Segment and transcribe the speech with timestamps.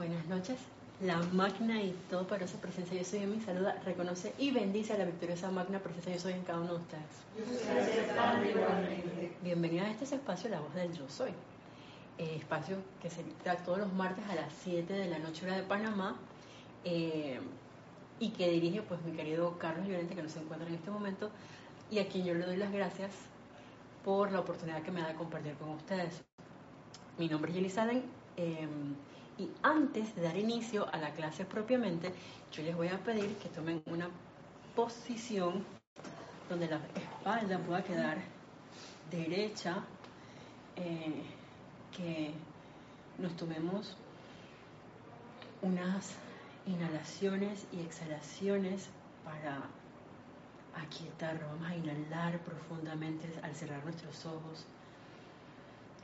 [0.00, 0.56] Buenas noches.
[1.02, 4.96] La magna y todo esa presencia yo soy en mi saluda, reconoce y bendice a
[4.96, 7.04] la victoriosa magna presencia yo soy en cada uno de ustedes.
[9.42, 11.32] Bienvenida a este espacio, la voz del yo soy.
[12.16, 15.56] Eh, espacio que se dicta todos los martes a las 7 de la noche hora
[15.56, 16.16] de Panamá
[16.86, 17.38] eh,
[18.18, 21.28] y que dirige pues mi querido Carlos Llorente que no se encuentra en este momento
[21.90, 23.10] y a quien yo le doy las gracias
[24.02, 26.22] por la oportunidad que me da de compartir con ustedes.
[27.18, 28.02] Mi nombre es Yelizalén
[28.38, 28.66] eh,
[29.40, 32.12] y antes de dar inicio a la clase propiamente,
[32.52, 34.10] yo les voy a pedir que tomen una
[34.76, 35.64] posición
[36.50, 38.18] donde la espalda pueda quedar
[39.10, 39.82] derecha,
[40.76, 41.22] eh,
[41.96, 42.34] que
[43.16, 43.96] nos tomemos
[45.62, 46.16] unas
[46.66, 48.90] inhalaciones y exhalaciones
[49.24, 49.62] para
[50.74, 51.40] aquietar.
[51.46, 54.66] Vamos a inhalar profundamente al cerrar nuestros ojos.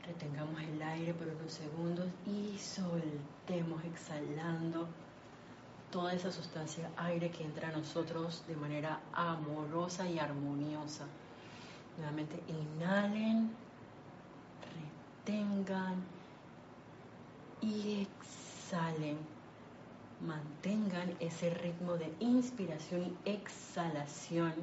[0.07, 4.87] Retengamos el aire por unos segundos y soltemos exhalando
[5.91, 11.05] toda esa sustancia aire que entra a nosotros de manera amorosa y armoniosa.
[11.97, 13.51] Nuevamente inhalen,
[15.25, 15.95] retengan
[17.61, 19.17] y exhalen.
[20.21, 24.53] Mantengan ese ritmo de inspiración y exhalación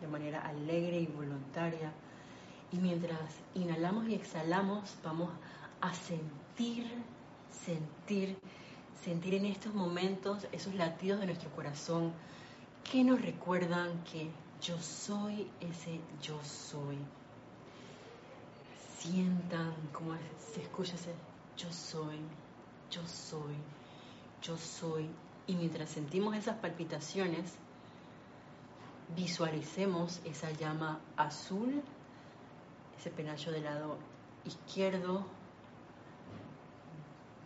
[0.00, 1.92] de manera alegre y voluntaria
[2.74, 3.20] y mientras
[3.54, 5.30] inhalamos y exhalamos, vamos
[5.80, 6.90] a sentir,
[7.64, 8.36] sentir,
[9.04, 12.12] sentir en estos momentos esos latidos de nuestro corazón
[12.90, 14.28] que nos recuerdan que
[14.60, 16.98] yo soy ese yo soy.
[18.98, 20.16] Sientan cómo
[20.52, 21.14] se escucha ese
[21.56, 22.18] yo soy,
[22.90, 23.54] yo soy,
[24.42, 25.08] yo soy.
[25.46, 27.54] Y mientras sentimos esas palpitaciones,
[29.14, 31.84] visualicemos esa llama azul
[33.04, 33.98] ese penacho del lado
[34.46, 35.26] izquierdo,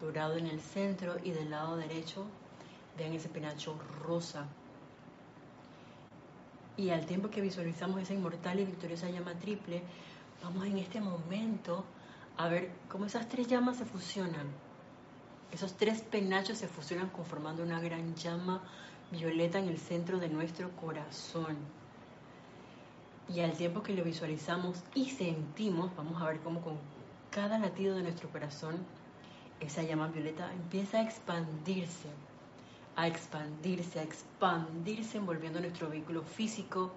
[0.00, 2.24] dorado en el centro y del lado derecho,
[2.96, 4.46] vean ese penacho rosa.
[6.76, 9.82] Y al tiempo que visualizamos esa inmortal y victoriosa llama triple,
[10.44, 11.84] vamos en este momento
[12.36, 14.46] a ver cómo esas tres llamas se fusionan.
[15.50, 18.62] Esos tres penachos se fusionan conformando una gran llama
[19.10, 21.56] violeta en el centro de nuestro corazón.
[23.28, 26.78] Y al tiempo que lo visualizamos y sentimos, vamos a ver cómo con
[27.31, 28.77] cada latido de nuestro corazón,
[29.61, 32.09] esa llama violeta empieza a expandirse,
[32.97, 36.91] a expandirse, a expandirse, envolviendo nuestro vehículo físico,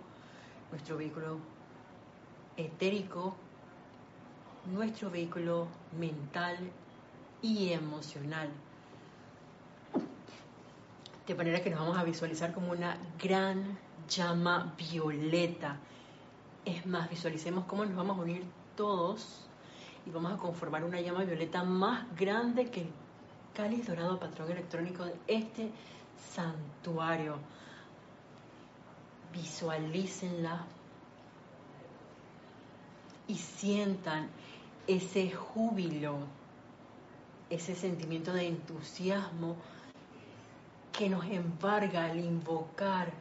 [0.71, 1.37] nuestro vehículo
[2.55, 3.35] etérico,
[4.73, 5.67] nuestro vehículo
[5.99, 6.57] mental
[7.41, 8.49] y emocional.
[11.27, 13.77] De manera que nos vamos a visualizar como una gran
[14.07, 15.77] llama violeta
[16.65, 18.43] es más, visualicemos cómo nos vamos a unir
[18.75, 19.47] todos
[20.05, 22.89] y vamos a conformar una llama violeta más grande que el
[23.53, 25.71] cáliz dorado patrón electrónico de este
[26.33, 27.37] santuario.
[29.33, 30.65] Visualícenla
[33.27, 34.29] y sientan
[34.87, 36.17] ese júbilo,
[37.49, 39.55] ese sentimiento de entusiasmo
[40.91, 43.11] que nos embarga al invocar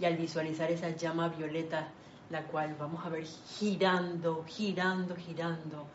[0.00, 1.88] y al visualizar esa llama violeta
[2.32, 5.86] la cual vamos a ver girando, girando, girando.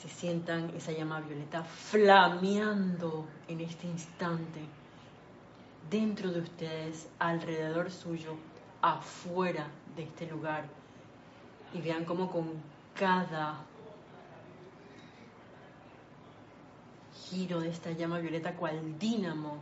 [0.00, 4.60] Se sientan esa llama violeta flameando en este instante,
[5.90, 8.36] dentro de ustedes, alrededor suyo,
[8.80, 9.66] afuera
[9.96, 10.64] de este lugar.
[11.74, 12.52] Y vean cómo con
[12.94, 13.64] cada
[17.28, 19.56] giro de esta llama violeta cual dínamo,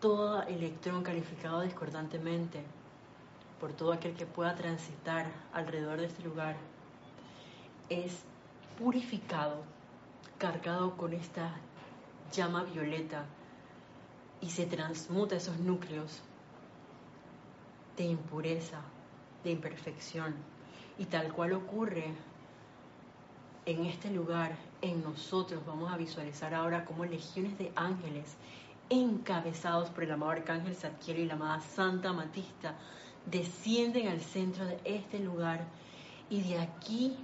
[0.00, 2.64] todo electrón calificado discordantemente
[3.62, 6.56] por todo aquel que pueda transitar alrededor de este lugar,
[7.88, 8.24] es
[8.76, 9.62] purificado,
[10.36, 11.54] cargado con esta
[12.32, 13.24] llama violeta
[14.40, 16.22] y se transmuta esos núcleos
[17.96, 18.80] de impureza,
[19.44, 20.34] de imperfección.
[20.98, 22.12] Y tal cual ocurre
[23.64, 28.34] en este lugar, en nosotros, vamos a visualizar ahora como legiones de ángeles
[28.90, 32.74] encabezados por el amado arcángel Zadkiel y la amada Santa Matista,
[33.26, 35.64] descienden al centro de este lugar
[36.28, 37.16] y de aquí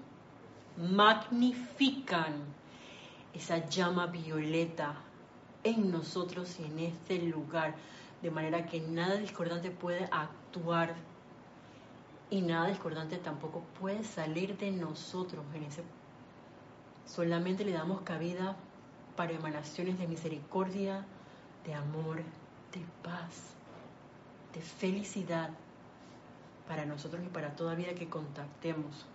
[0.77, 2.35] magnifican
[3.35, 4.95] esa llama violeta
[5.65, 7.75] en nosotros y en este lugar,
[8.23, 10.95] de manera que nada discordante puede actuar
[12.31, 15.83] y nada discordante tampoco puede salir de nosotros en ese
[17.09, 18.57] solamente le damos cabida
[19.17, 21.05] para emanaciones de misericordia,
[21.65, 22.19] de amor,
[22.73, 23.55] de paz,
[24.55, 25.51] de felicidad
[26.69, 29.07] para nosotros y para toda vida que contactemos,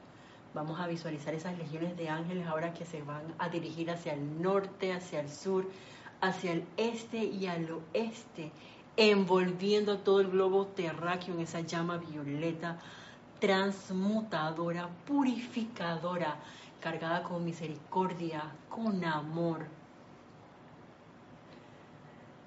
[0.53, 4.39] Vamos a visualizar esas legiones de ángeles ahora que se van a dirigir hacia el
[4.39, 5.67] norte, hacia el sur,
[6.21, 8.51] hacia el este y al oeste,
[8.95, 12.77] envolviendo todo el globo terráqueo en esa llama violeta,
[13.39, 16.35] transmutadora, purificadora,
[16.79, 19.65] cargada con misericordia, con amor,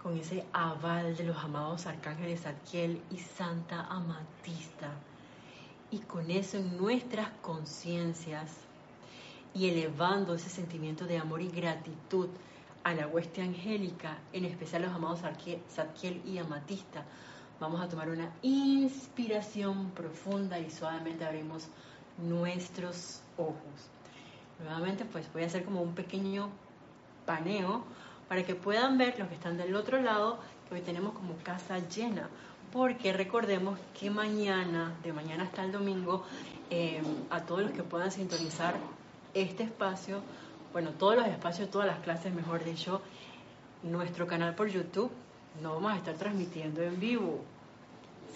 [0.06, 4.92] con ese aval de los amados arcángeles Arquiel y Santa Amatista
[5.90, 8.52] y con eso en nuestras conciencias
[9.52, 12.28] y elevando ese sentimiento de amor y gratitud
[12.84, 15.22] a la hueste angélica, en especial los amados
[15.68, 17.02] Zadkiel y Amatista,
[17.58, 21.66] vamos a tomar una inspiración profunda y suavemente abrimos
[22.18, 23.90] nuestros ojos.
[24.60, 26.48] Nuevamente, pues voy a hacer como un pequeño
[27.26, 27.82] paneo
[28.28, 30.38] para que puedan ver los que están del otro lado,
[30.68, 32.28] que hoy tenemos como casa llena
[32.72, 36.24] porque recordemos que mañana, de mañana hasta el domingo,
[36.70, 38.74] eh, a todos los que puedan sintonizar
[39.34, 40.20] este espacio,
[40.72, 43.00] bueno, todos los espacios, todas las clases, mejor dicho,
[43.82, 45.10] nuestro canal por YouTube,
[45.62, 47.44] no vamos a estar transmitiendo en vivo,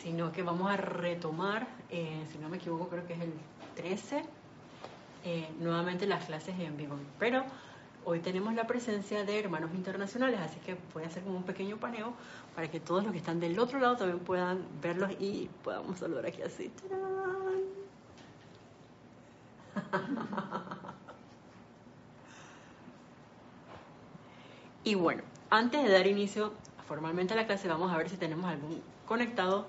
[0.02, 3.32] sino que vamos a retomar, eh, si no me equivoco, creo que es el
[3.76, 4.24] 13,
[5.24, 6.96] eh, nuevamente las clases en vivo.
[7.18, 7.44] Pero
[8.04, 11.76] Hoy tenemos la presencia de hermanos internacionales, así que voy a hacer como un pequeño
[11.76, 12.14] paneo
[12.54, 16.24] para que todos los que están del otro lado también puedan verlos y podamos saludar
[16.24, 16.72] aquí así.
[24.84, 26.54] y bueno, antes de dar inicio
[26.88, 29.66] formalmente a la clase, vamos a ver si tenemos algún conectado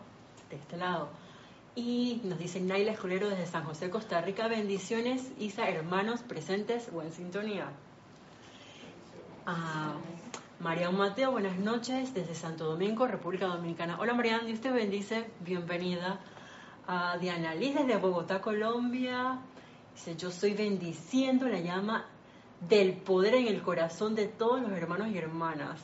[0.49, 1.09] de este lado.
[1.75, 4.47] Y nos dice Naila Escolero desde San José, Costa Rica.
[4.47, 7.71] Bendiciones, Isa, hermanos presentes o en sintonía
[9.45, 9.93] a
[10.59, 13.97] Marian Mateo, buenas noches, desde Santo Domingo, República Dominicana.
[13.99, 16.19] Hola Marian, Dios te bendice, bienvenida.
[16.87, 19.39] A Diana Liz desde Bogotá, Colombia.
[19.93, 22.05] Dice, yo estoy bendiciendo la llama
[22.59, 25.79] del poder en el corazón de todos los hermanos y hermanas,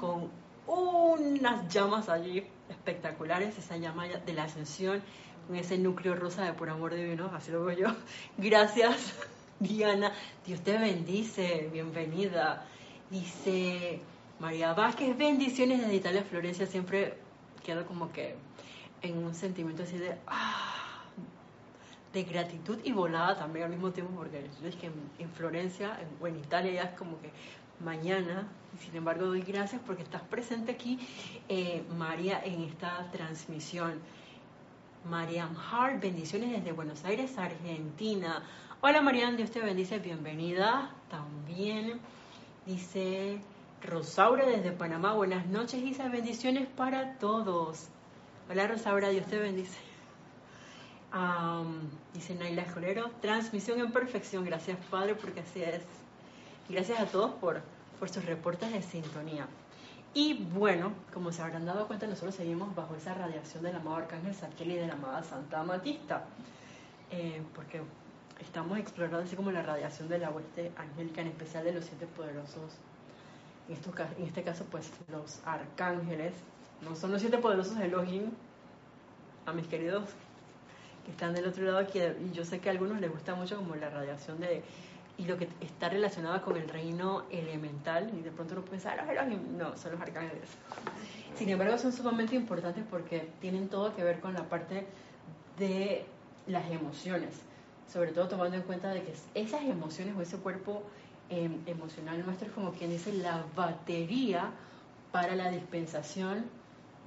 [0.00, 0.30] con
[0.66, 5.02] unas llamas allí espectaculares, esa llama de la ascensión,
[5.46, 7.96] con ese núcleo rosa de por amor divino, así lo veo yo.
[8.38, 9.14] Gracias,
[9.60, 10.12] Diana.
[10.46, 12.66] Dios te bendice, bienvenida.
[13.14, 14.00] Dice
[14.40, 16.66] María Vázquez, bendiciones desde Italia, Florencia.
[16.66, 17.14] Siempre
[17.64, 18.34] quedo como que
[19.02, 21.04] en un sentimiento así de, ah,
[22.12, 24.90] de gratitud y volada también al mismo tiempo, porque yo que
[25.20, 27.30] en, Florencia o en Italia ya es como que
[27.78, 28.48] mañana,
[28.80, 30.98] sin embargo doy gracias porque estás presente aquí,
[31.48, 34.00] eh, María, en esta transmisión.
[35.08, 38.42] Mariam Hart, bendiciones desde Buenos Aires, Argentina.
[38.80, 42.00] Hola Marian, Dios te bendice, bienvenida también.
[42.66, 43.40] Dice
[43.82, 47.88] Rosaura desde Panamá, buenas noches Isa, bendiciones para todos.
[48.50, 49.76] Hola Rosaura, Dios te bendice.
[52.14, 55.82] dice Naila Escolero, transmisión en perfección, gracias Padre porque así es.
[56.70, 57.60] Gracias a todos por,
[58.00, 59.46] por sus reportes de sintonía.
[60.14, 64.34] Y bueno, como se habrán dado cuenta, nosotros seguimos bajo esa radiación del amado Arcángel
[64.34, 66.24] Santiel y de la amada Santa Amatista.
[67.10, 67.82] Eh, porque
[68.44, 72.06] estamos explorando así como la radiación de la hueste angélica, en especial de los siete
[72.06, 72.78] poderosos.
[73.68, 73.76] En,
[74.18, 76.34] en este caso, pues los arcángeles,
[76.82, 78.30] no son los siete poderosos Elohim,
[79.46, 80.04] a mis queridos
[81.04, 83.56] que están del otro lado aquí, y yo sé que a algunos les gusta mucho
[83.56, 84.62] como la radiación de
[85.16, 89.08] y lo que está relacionado con el reino elemental, y de pronto uno piensa, los
[89.08, 90.48] Elohim, no, son los arcángeles.
[91.36, 94.86] Sin embargo, son sumamente importantes porque tienen todo que ver con la parte
[95.56, 96.04] de
[96.48, 97.30] las emociones
[97.92, 100.82] sobre todo tomando en cuenta de que esas emociones o ese cuerpo
[101.28, 104.50] em, emocional nuestro es como quien dice la batería
[105.12, 106.44] para la dispensación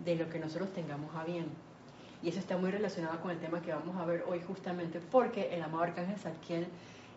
[0.04, 1.48] de lo que nosotros tengamos a bien.
[2.24, 5.54] Y eso está muy relacionado con el tema que vamos a ver hoy justamente porque
[5.54, 6.68] el amado Arcángel Zadkiel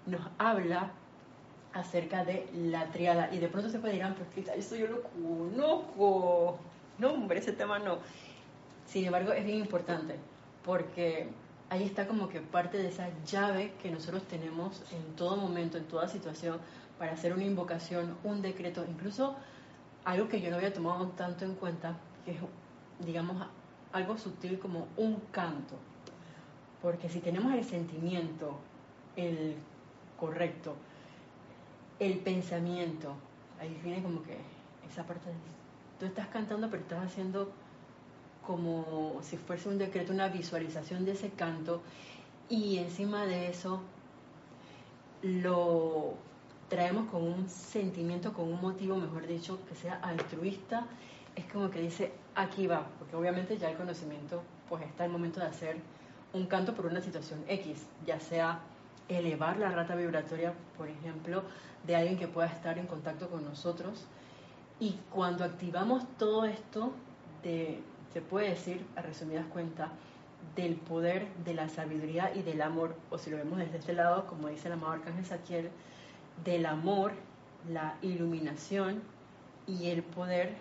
[0.06, 0.90] nos habla
[1.72, 3.32] acerca de la triada.
[3.32, 6.58] Y de pronto se puede dirán, pero eso yo lo conozco.
[6.98, 7.98] No, hombre, ese tema no.
[8.86, 10.16] Sin embargo, es bien importante
[10.64, 11.28] porque
[11.70, 15.84] ahí está como que parte de esa llave que nosotros tenemos en todo momento, en
[15.84, 16.58] toda situación,
[16.98, 19.36] para hacer una invocación, un decreto, incluso
[20.04, 22.38] algo que yo no había tomado tanto en cuenta, que es,
[22.98, 23.46] digamos,
[23.92, 25.76] algo sutil como un canto.
[26.82, 28.58] Porque si tenemos el sentimiento,
[29.16, 29.54] el
[30.18, 30.74] correcto,
[32.00, 33.14] el pensamiento,
[33.60, 34.38] ahí viene como que
[34.90, 35.36] esa parte de...
[35.98, 37.52] Tú estás cantando, pero estás haciendo
[38.46, 41.82] como si fuese un decreto, una visualización de ese canto
[42.48, 43.80] y encima de eso
[45.22, 46.14] lo
[46.68, 50.86] traemos con un sentimiento, con un motivo, mejor dicho, que sea altruista,
[51.36, 55.40] es como que dice, aquí va, porque obviamente ya el conocimiento, pues está el momento
[55.40, 55.76] de hacer
[56.32, 58.60] un canto por una situación X, ya sea
[59.08, 61.42] elevar la rata vibratoria, por ejemplo,
[61.86, 64.06] de alguien que pueda estar en contacto con nosotros.
[64.78, 66.92] Y cuando activamos todo esto,
[67.42, 69.90] de, se puede decir, a resumidas cuentas,
[70.56, 74.26] del poder, de la sabiduría y del amor, o si lo vemos desde este lado,
[74.26, 75.70] como dice el amado Arcángel Saquiel,
[76.44, 77.12] del amor,
[77.68, 79.02] la iluminación
[79.66, 80.54] y el poder,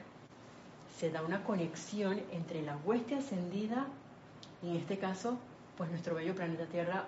[0.97, 3.87] se da una conexión entre la hueste ascendida
[4.61, 5.37] y en este caso,
[5.77, 7.05] pues nuestro bello planeta Tierra,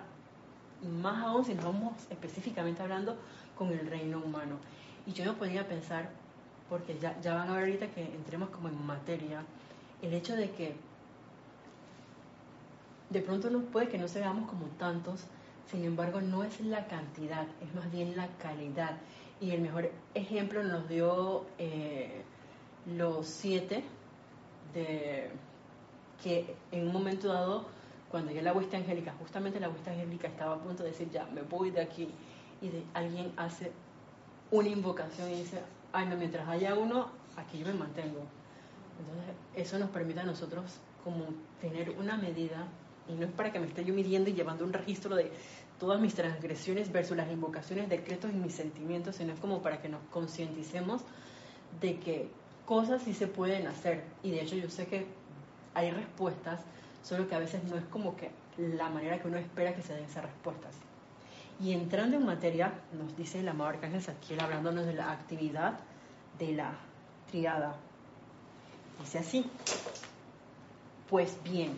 [0.82, 3.16] y más aún si nos vamos específicamente hablando
[3.56, 4.56] con el reino humano.
[5.06, 6.10] Y yo no podía pensar,
[6.68, 9.44] porque ya, ya van a ver ahorita que entremos como en materia,
[10.02, 10.74] el hecho de que
[13.10, 15.24] de pronto no, puede que no seamos como tantos,
[15.70, 18.96] sin embargo no es la cantidad, es más bien la calidad.
[19.40, 22.22] Y el mejor ejemplo nos dio eh,
[22.96, 23.84] los siete,
[24.74, 25.30] de,
[26.22, 27.66] que en un momento dado,
[28.10, 31.26] cuando ya la huesta angélica, justamente la huesta angélica estaba a punto de decir, ya,
[31.26, 32.08] me voy de aquí,
[32.60, 33.72] y de, alguien hace
[34.50, 35.60] una invocación y dice,
[35.92, 38.20] ay, no, mientras haya uno, aquí yo me mantengo.
[38.98, 41.26] Entonces, eso nos permite a nosotros como
[41.60, 42.66] tener una medida
[43.08, 45.32] y no es para que me esté yo midiendo y llevando un registro de
[45.78, 49.88] todas mis transgresiones versus las invocaciones, decretos y mis sentimientos, sino es como para que
[49.88, 51.02] nos concienticemos
[51.80, 52.28] de que
[52.66, 54.04] cosas sí se pueden hacer.
[54.22, 55.06] Y de hecho yo sé que
[55.74, 56.60] hay respuestas,
[57.02, 59.94] solo que a veces no es como que la manera que uno espera que se
[59.94, 60.76] den esas respuestas.
[61.60, 65.78] Y entrando en materia, nos dice el amado Arcángel Saquiel hablándonos de la actividad
[66.38, 66.72] de la
[67.30, 67.76] triada.
[69.02, 69.44] Dice así,
[71.10, 71.72] pues bien,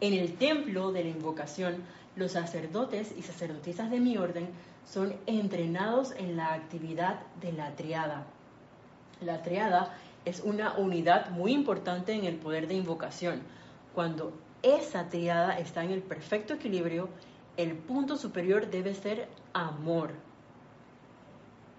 [0.00, 1.84] en el templo de la invocación,
[2.16, 4.48] los sacerdotes y sacerdotisas de mi orden
[4.84, 8.26] son entrenados en la actividad de la triada.
[9.20, 13.42] La triada es una unidad muy importante en el poder de invocación.
[13.94, 17.08] Cuando esa triada está en el perfecto equilibrio,
[17.56, 20.12] el punto superior debe ser amor.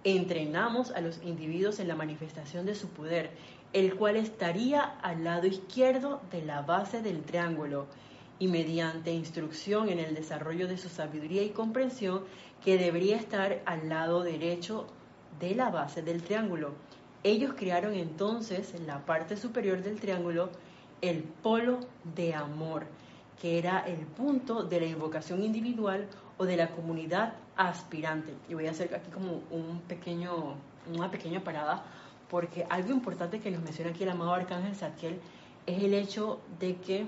[0.03, 3.31] Entrenamos a los individuos en la manifestación de su poder,
[3.73, 7.87] el cual estaría al lado izquierdo de la base del triángulo
[8.39, 12.21] y mediante instrucción en el desarrollo de su sabiduría y comprensión
[12.63, 14.87] que debería estar al lado derecho
[15.39, 16.73] de la base del triángulo.
[17.23, 20.49] Ellos crearon entonces en la parte superior del triángulo
[21.01, 21.79] el polo
[22.15, 22.85] de amor,
[23.41, 28.33] que era el punto de la invocación individual o de la comunidad aspirante.
[28.49, 31.83] Y voy a hacer aquí como una pequeña parada,
[32.33, 35.19] porque algo importante que nos menciona aquí el amado Arcángel Zadkiel
[35.67, 37.05] es el hecho de que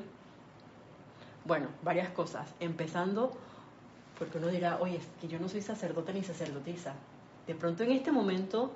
[1.46, 2.54] bueno, varias cosas.
[2.60, 3.32] Empezando,
[4.20, 6.94] porque uno dirá, oye, es que yo no soy sacerdote ni sacerdotisa.
[7.48, 8.72] De pronto en este momento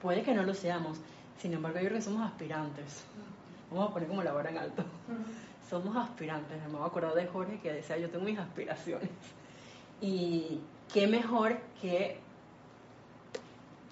[0.00, 0.98] puede que no lo seamos.
[1.36, 3.02] Sin embargo, yo creo que somos aspirantes.
[3.68, 4.84] Vamos a poner como la vara en alto.
[5.68, 6.62] Somos aspirantes.
[6.68, 9.10] Me voy a acordar de Jorge que decía, yo tengo mis aspiraciones.
[10.00, 10.60] Y
[10.92, 12.20] qué mejor que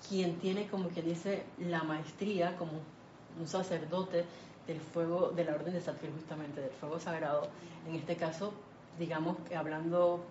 [0.09, 2.73] quien tiene, como quien dice, la maestría como
[3.39, 4.25] un sacerdote
[4.67, 7.49] del fuego, de la orden de Satfiel justamente, del fuego sagrado.
[7.89, 8.53] En este caso,
[8.99, 10.25] digamos que hablando,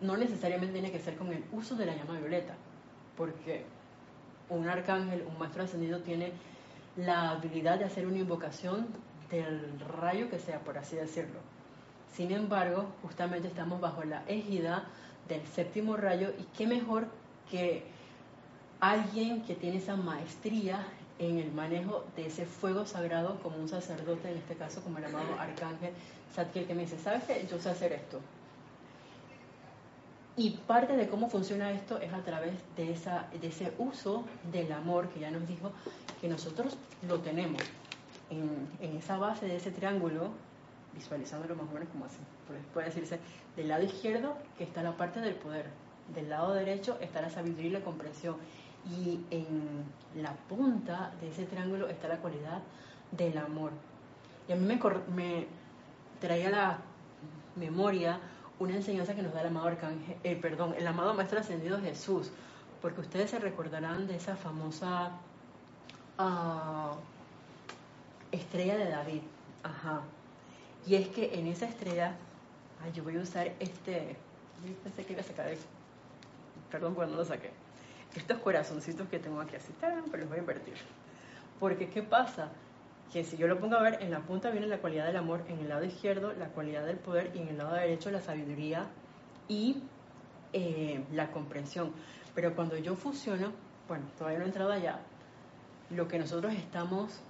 [0.00, 2.54] no necesariamente tiene que ser con el uso de la llama violeta,
[3.16, 3.64] porque
[4.48, 6.32] un arcángel, un maestro ascendido tiene
[6.96, 8.88] la habilidad de hacer una invocación
[9.30, 11.38] del rayo que sea, por así decirlo.
[12.12, 14.84] Sin embargo, justamente estamos bajo la égida
[15.28, 17.06] del séptimo rayo y qué mejor
[17.50, 17.84] que
[18.80, 20.86] alguien que tiene esa maestría
[21.18, 25.04] en el manejo de ese fuego sagrado como un sacerdote, en este caso como el
[25.04, 25.92] amado arcángel
[26.34, 27.46] Satkiel, que me dice, ¿sabes qué?
[27.50, 28.20] Yo sé hacer esto.
[30.36, 34.72] Y parte de cómo funciona esto es a través de, esa, de ese uso del
[34.72, 35.72] amor que ya nos dijo
[36.20, 37.60] que nosotros lo tenemos
[38.30, 40.30] en, esa base de ese triángulo,
[40.94, 42.18] visualizándolo más o menos como así.
[42.72, 43.18] Puede decirse,
[43.56, 45.66] del lado izquierdo que está la parte del poder,
[46.14, 48.36] del lado derecho está la sabiduría y la comprensión
[48.88, 49.84] y en
[50.22, 52.62] la punta de ese triángulo está la cualidad
[53.12, 53.72] del amor.
[54.48, 54.80] Y a mí me,
[55.14, 55.46] me
[56.20, 56.78] traía la
[57.56, 58.18] memoria
[58.58, 62.30] una enseñanza que nos da el amado arcángel, eh, perdón, el amado maestro ascendido Jesús,
[62.82, 65.12] porque ustedes se recordarán de esa famosa
[66.18, 66.92] ah,
[68.32, 69.22] estrella de David.
[69.62, 70.02] Ajá.
[70.86, 72.14] Y es que en esa estrella,
[72.94, 74.16] yo voy a usar este,
[74.84, 75.50] pensé que iba a sacar
[76.70, 77.50] perdón cuando lo saqué
[78.14, 80.74] estos corazoncitos que tengo aquí así, pero los voy a invertir.
[81.58, 82.48] Porque ¿qué pasa?
[83.12, 85.42] Que si yo lo pongo a ver, en la punta viene la cualidad del amor,
[85.48, 88.86] en el lado izquierdo la cualidad del poder y en el lado derecho la sabiduría
[89.48, 89.82] y
[90.52, 91.92] eh, la comprensión.
[92.34, 93.52] Pero cuando yo fusiono,
[93.88, 95.00] bueno, todavía no he entrado allá,
[95.90, 97.20] lo que nosotros estamos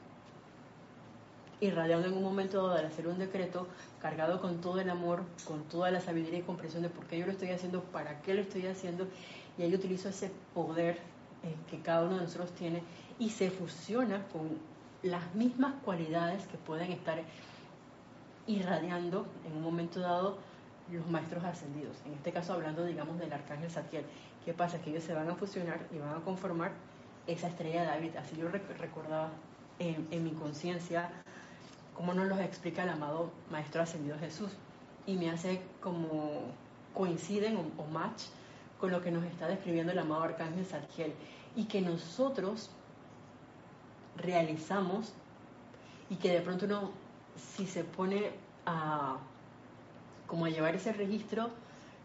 [1.60, 3.66] irradiando en un momento dado al hacer un decreto
[4.00, 7.26] cargado con todo el amor, con toda la sabiduría y comprensión de por qué yo
[7.26, 9.06] lo estoy haciendo, para qué lo estoy haciendo,
[9.58, 10.98] y ahí utilizo ese poder
[11.42, 12.82] eh, que cada uno de nosotros tiene
[13.18, 14.58] y se fusiona con
[15.02, 17.22] las mismas cualidades que pueden estar
[18.46, 20.38] irradiando en un momento dado
[20.90, 21.96] los maestros ascendidos.
[22.04, 24.04] En este caso hablando, digamos, del arcángel Satiel.
[24.44, 24.80] ¿Qué pasa?
[24.80, 26.72] Que ellos se van a fusionar y van a conformar
[27.26, 28.16] esa estrella de David.
[28.16, 29.30] Así yo recordaba
[29.78, 31.10] en, mi conciencia
[31.94, 34.50] cómo nos lo explica el amado Maestro Ascendido Jesús.
[35.06, 36.42] Y me hace como
[36.94, 38.24] coinciden o, match
[38.80, 41.12] con lo que nos está describiendo el amado Arcángel Satiel.
[41.54, 42.70] Y que nosotros
[44.16, 45.12] realizamos
[46.08, 46.90] y que de pronto uno,
[47.36, 48.30] si se pone
[48.66, 49.18] a
[50.26, 51.50] como a llevar ese registro,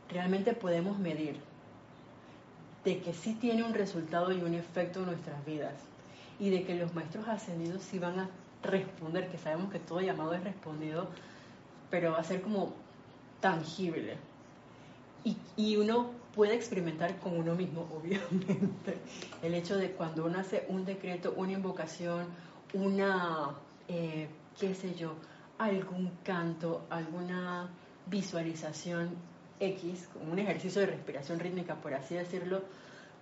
[0.09, 1.39] realmente podemos medir
[2.83, 5.73] de que sí tiene un resultado y un efecto en nuestras vidas
[6.39, 8.29] y de que los maestros ascendidos sí van a
[8.63, 11.07] responder, que sabemos que todo llamado es respondido,
[11.91, 12.73] pero va a ser como
[13.41, 14.17] tangible.
[15.23, 18.97] Y, y uno puede experimentar con uno mismo, obviamente,
[19.41, 22.25] el hecho de cuando uno hace un decreto, una invocación,
[22.73, 23.55] una,
[23.87, 24.27] eh,
[24.59, 25.13] qué sé yo,
[25.57, 27.69] algún canto, alguna
[28.07, 29.15] visualización
[29.59, 32.61] X, un ejercicio de respiración rítmica, por así decirlo,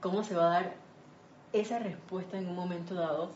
[0.01, 0.73] cómo se va a dar
[1.53, 3.31] esa respuesta en un momento dado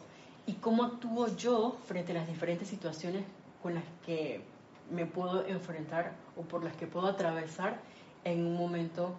[0.47, 3.23] y cómo actúo yo frente a las diferentes situaciones
[3.61, 4.41] con las que
[4.89, 7.79] me puedo enfrentar o por las que puedo atravesar
[8.23, 9.15] en un momento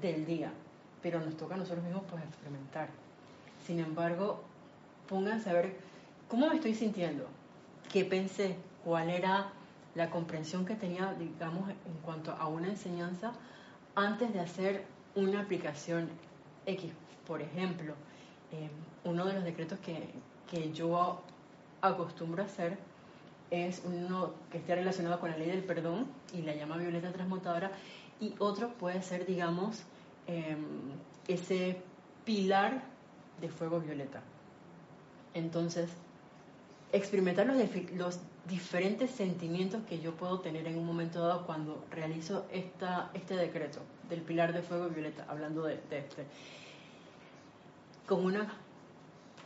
[0.00, 0.52] del día.
[1.02, 2.88] Pero nos toca a nosotros mismos pues experimentar.
[3.66, 4.42] Sin embargo,
[5.08, 5.76] pónganse a ver
[6.28, 7.26] cómo me estoy sintiendo,
[7.92, 9.52] qué pensé, cuál era
[9.94, 13.32] la comprensión que tenía, digamos, en cuanto a una enseñanza
[13.94, 14.84] antes de hacer
[15.14, 16.08] una aplicación
[16.66, 16.92] X.
[17.26, 17.94] Por ejemplo,
[18.52, 18.68] eh,
[19.04, 20.08] uno de los decretos que,
[20.50, 21.22] que yo
[21.80, 22.78] acostumbro a hacer
[23.50, 27.70] es uno que esté relacionado con la ley del perdón y la llama violeta transmutadora
[28.20, 29.82] y otro puede ser, digamos,
[30.26, 30.92] em,
[31.28, 31.80] ese
[32.24, 32.82] pilar
[33.40, 34.22] de fuego violeta.
[35.34, 35.90] Entonces,
[36.92, 37.58] experimentar los,
[37.96, 43.36] los, diferentes sentimientos que yo puedo tener en un momento dado cuando realizo esta, este
[43.36, 46.26] decreto del pilar de fuego violeta, hablando de, este,
[48.06, 48.52] con una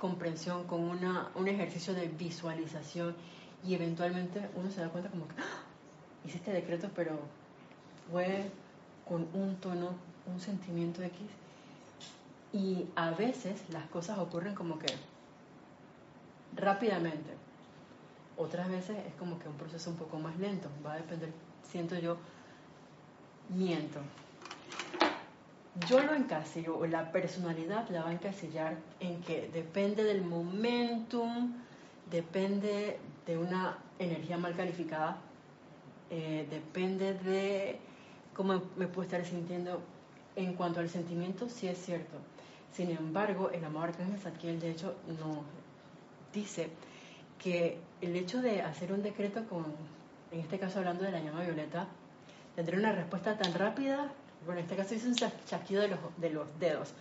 [0.01, 3.15] comprensión, con una, un ejercicio de visualización
[3.65, 5.63] y eventualmente uno se da cuenta como que ¡Ah!
[6.25, 7.19] hice este decreto, pero
[8.11, 8.51] fue
[9.07, 9.95] con un tono,
[10.33, 11.21] un sentimiento X.
[12.53, 14.87] Y a veces las cosas ocurren como que
[16.57, 17.31] rápidamente.
[18.37, 20.69] Otras veces es como que un proceso un poco más lento.
[20.85, 21.31] Va a depender,
[21.63, 22.17] siento yo,
[23.49, 24.01] miento.
[25.87, 31.55] Yo lo encasillo, o la personalidad la va a encasillar en que depende del momentum,
[32.11, 35.19] depende de una energía mal calificada,
[36.11, 37.79] eh, depende de
[38.35, 39.81] cómo me puedo estar sintiendo
[40.39, 42.17] en cuanto al sentimiento, sí es cierto.
[42.73, 45.39] Sin embargo, el amor Arcángel Zadkiel, de hecho, nos
[46.33, 46.69] dice
[47.39, 49.67] que el hecho de hacer un decreto con,
[50.31, 51.87] en este caso hablando de la llama violeta,
[52.55, 54.13] tendría una respuesta tan rápida,
[54.45, 56.93] bueno, en este caso hice un chasquido de los, de los dedos,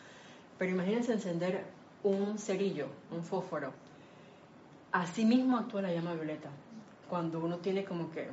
[0.57, 1.63] pero imagínense encender
[2.03, 3.73] un cerillo, un fósforo,
[4.91, 6.49] Así mismo actúa la llama violeta.
[7.09, 8.29] Cuando uno tiene como que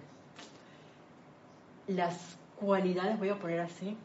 [1.89, 3.97] las cualidades, voy a poner así,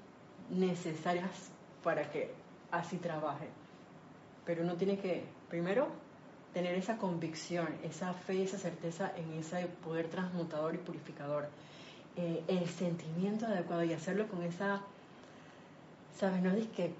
[0.49, 1.51] necesarias
[1.83, 2.33] para que
[2.71, 3.47] así trabaje.
[4.45, 5.87] Pero uno tiene que, primero,
[6.53, 11.47] tener esa convicción, esa fe esa certeza en ese poder transmutador y purificador.
[12.15, 14.81] Eh, el sentimiento adecuado y hacerlo con esa,
[16.17, 16.41] ¿sabes?
[16.41, 16.93] No es que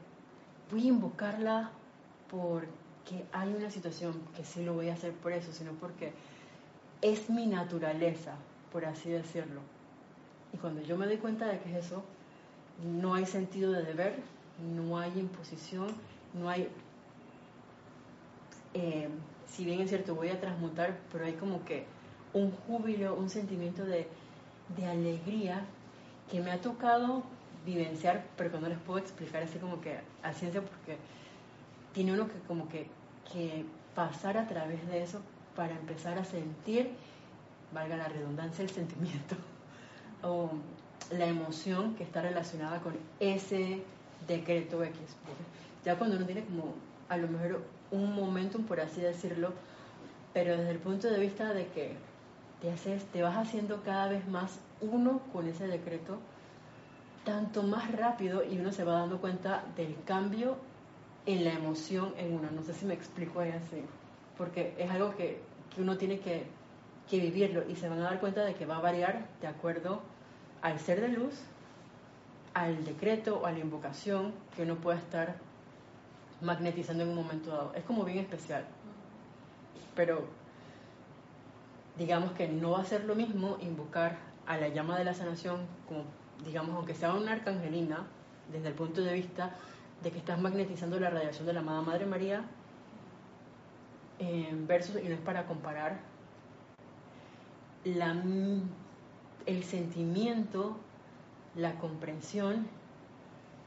[0.71, 1.71] voy a invocarla
[2.29, 2.67] por
[3.07, 6.13] que hay una situación que sí lo voy a hacer por eso, sino porque
[7.01, 8.35] es mi naturaleza,
[8.71, 9.61] por así decirlo.
[10.53, 12.03] Y cuando yo me doy cuenta de que es eso,
[12.83, 14.15] no hay sentido de deber,
[14.75, 15.87] no hay imposición,
[16.33, 16.69] no hay...
[18.73, 19.09] Eh,
[19.47, 21.85] si bien es cierto, voy a transmutar, pero hay como que
[22.33, 24.07] un júbilo, un sentimiento de,
[24.77, 25.65] de alegría
[26.31, 27.23] que me ha tocado
[27.65, 30.97] vivenciar, pero que no les puedo explicar así como que a ciencia porque
[31.93, 32.87] tiene uno que como que
[33.31, 33.65] que
[33.95, 35.21] pasar a través de eso
[35.55, 36.91] para empezar a sentir,
[37.73, 39.35] valga la redundancia, el sentimiento.
[40.21, 40.49] O
[41.11, 43.83] la emoción que está relacionada con ese
[44.27, 44.99] decreto X.
[45.85, 46.75] Ya cuando uno tiene como
[47.07, 49.53] a lo mejor un momentum, por así decirlo,
[50.33, 51.95] pero desde el punto de vista de que
[52.61, 56.19] te, haces, te vas haciendo cada vez más uno con ese decreto,
[57.25, 60.57] tanto más rápido y uno se va dando cuenta del cambio
[61.25, 62.49] en la emoción en uno.
[62.51, 63.83] No sé si me explico ahí así,
[64.37, 65.41] porque es algo que,
[65.73, 66.45] que uno tiene que,
[67.09, 70.01] que vivirlo y se van a dar cuenta de que va a variar de acuerdo
[70.61, 71.35] al ser de luz,
[72.53, 75.35] al decreto o a la invocación que uno pueda estar
[76.41, 77.73] magnetizando en un momento dado.
[77.75, 78.65] Es como bien especial.
[79.95, 80.25] Pero
[81.97, 84.17] digamos que no va a ser lo mismo invocar
[84.47, 86.05] a la llama de la sanación como,
[86.45, 88.07] digamos, aunque sea una arcangelina,
[88.51, 89.51] desde el punto de vista
[90.01, 92.43] de que estás magnetizando la radiación de la amada Madre María,
[94.17, 95.99] eh, versus, y no es para comparar,
[97.83, 98.15] la,
[99.45, 100.77] el sentimiento,
[101.55, 102.67] la comprensión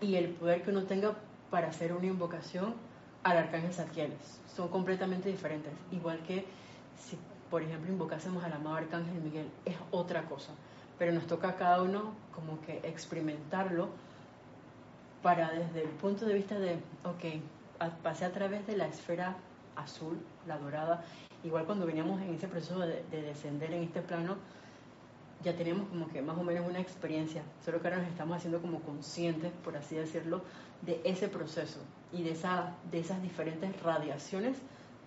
[0.01, 1.15] y el poder que uno tenga
[1.51, 2.75] para hacer una invocación
[3.23, 4.13] al arcángel Zadkiel.
[4.55, 5.73] Son completamente diferentes.
[5.91, 6.47] Igual que
[6.99, 7.19] si,
[7.51, 10.53] por ejemplo, invocásemos al amado arcángel Miguel, es otra cosa.
[10.99, 13.89] Pero nos toca a cada uno como que experimentarlo
[15.23, 17.43] para desde el punto de vista de, ok,
[18.03, 19.37] pasé a través de la esfera
[19.77, 21.05] azul, la dorada,
[21.45, 24.37] igual cuando veníamos en ese proceso de, descender en este plano,
[25.43, 28.61] ya tenemos como que más o menos una experiencia, solo que ahora nos estamos haciendo
[28.61, 30.43] como conscientes, por así decirlo,
[30.83, 31.81] de ese proceso
[32.13, 34.57] y de, esa, de esas diferentes radiaciones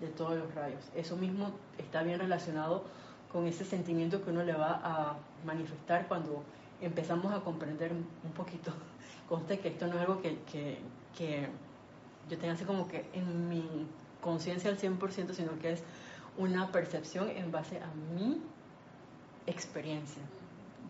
[0.01, 0.83] de todos los rayos.
[0.95, 2.83] Eso mismo está bien relacionado
[3.31, 6.43] con ese sentimiento que uno le va a manifestar cuando
[6.81, 8.71] empezamos a comprender un poquito.
[9.29, 10.79] Conste que esto no es algo que, que,
[11.17, 11.47] que
[12.29, 13.87] yo tenga así como que en mi
[14.21, 15.83] conciencia al 100%, sino que es
[16.37, 18.41] una percepción en base a mi
[19.47, 20.21] experiencia.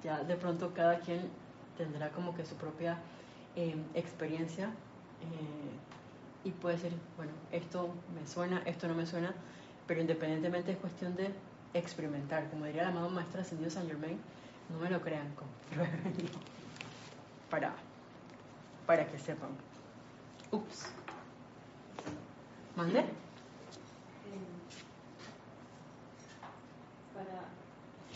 [0.03, 1.29] Ya de pronto cada quien
[1.77, 2.97] tendrá como que su propia
[3.55, 4.65] em, experiencia
[5.21, 9.33] eh, y puede decir, bueno, esto me suena, esto no me suena,
[9.87, 11.31] pero independientemente es cuestión de
[11.73, 12.49] experimentar.
[12.49, 14.19] Como diría la amado maestra ascendido San Germain,
[14.69, 15.27] no me lo crean,
[17.49, 17.73] para,
[18.85, 19.49] para que sepan.
[20.51, 20.87] Ups.
[22.75, 23.05] ¿Mande?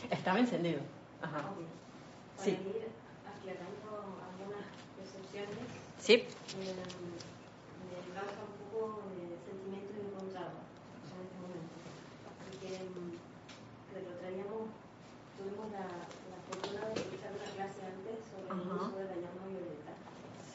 [0.07, 0.79] Estaba encendido.
[1.21, 1.51] Ajá.
[1.51, 2.51] Para sí.
[2.51, 2.87] ir
[3.27, 4.63] aclarando algunas
[4.95, 5.67] percepciones,
[5.99, 6.23] sí.
[6.23, 6.79] Eh,
[7.83, 10.63] me causa un poco de sentimientos encontrados
[11.11, 11.75] en este momento.
[12.31, 12.71] Así que,
[13.91, 14.71] pero traíamos,
[15.35, 19.43] tuvimos la, la, fortuna de escuchar una clase antes sobre el uso de la llama
[19.51, 19.93] violeta.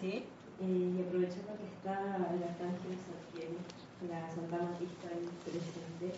[0.00, 0.24] Sí.
[0.64, 3.60] Eh, y aprovechando que está el arcángel Santiago,
[4.08, 6.16] la Santa Matista ahí presente,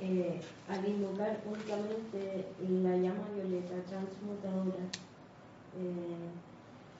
[0.00, 4.84] eh, al invocar únicamente la llama violeta transmutadora,
[5.78, 6.28] eh,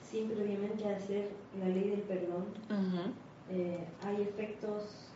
[0.03, 1.29] sin previamente hacer
[1.59, 2.45] la ley del perdón,
[3.49, 5.09] eh, hay efectos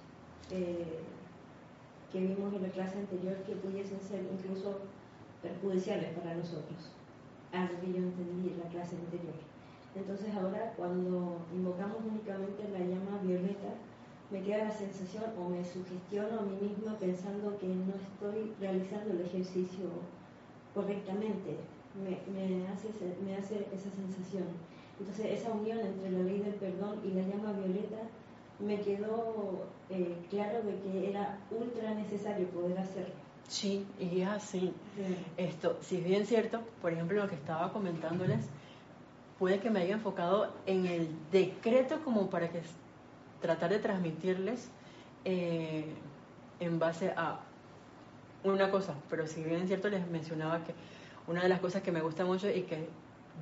[0.50, 1.00] eh,
[2.12, 4.80] que vimos en la clase anterior que pudiesen ser incluso
[5.41, 6.91] perjudiciales para nosotros,
[7.54, 9.36] algo que yo entendí en la clase anterior.
[9.96, 13.76] Entonces ahora cuando invocamos únicamente la llama violeta,
[14.32, 19.12] me queda la sensación o me sugestiono a mí misma pensando que no estoy realizando
[19.12, 19.86] el ejercicio
[20.74, 21.58] correctamente.
[22.02, 22.88] Me, me, hace,
[23.26, 24.46] me hace esa sensación.
[25.00, 27.98] Entonces esa unión entre la ley del perdón y la llama violeta
[28.60, 33.13] me quedó eh, claro de que era ultra necesario poder hacerlo.
[33.50, 34.74] Sí, y es así.
[35.36, 38.46] Esto, si es bien cierto, por ejemplo, lo que estaba comentándoles,
[39.38, 42.62] puede que me haya enfocado en el decreto como para que
[43.42, 44.70] tratar de transmitirles
[45.26, 45.86] eh,
[46.60, 47.40] en base a
[48.44, 50.74] una cosa, pero si bien es cierto les mencionaba que
[51.28, 52.88] una de las cosas que me gusta mucho y que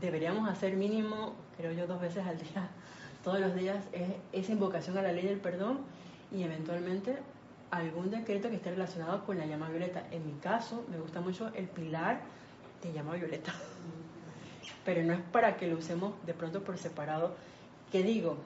[0.01, 2.69] deberíamos hacer mínimo, creo yo, dos veces al día,
[3.23, 5.79] todos los días, es esa invocación a la ley del perdón
[6.31, 7.17] y eventualmente
[7.71, 10.03] algún decreto que esté relacionado con la llama violeta.
[10.11, 12.21] En mi caso, me gusta mucho el pilar
[12.81, 13.53] de llama violeta,
[14.85, 17.35] pero no es para que lo usemos de pronto por separado.
[17.91, 18.37] ¿Qué digo?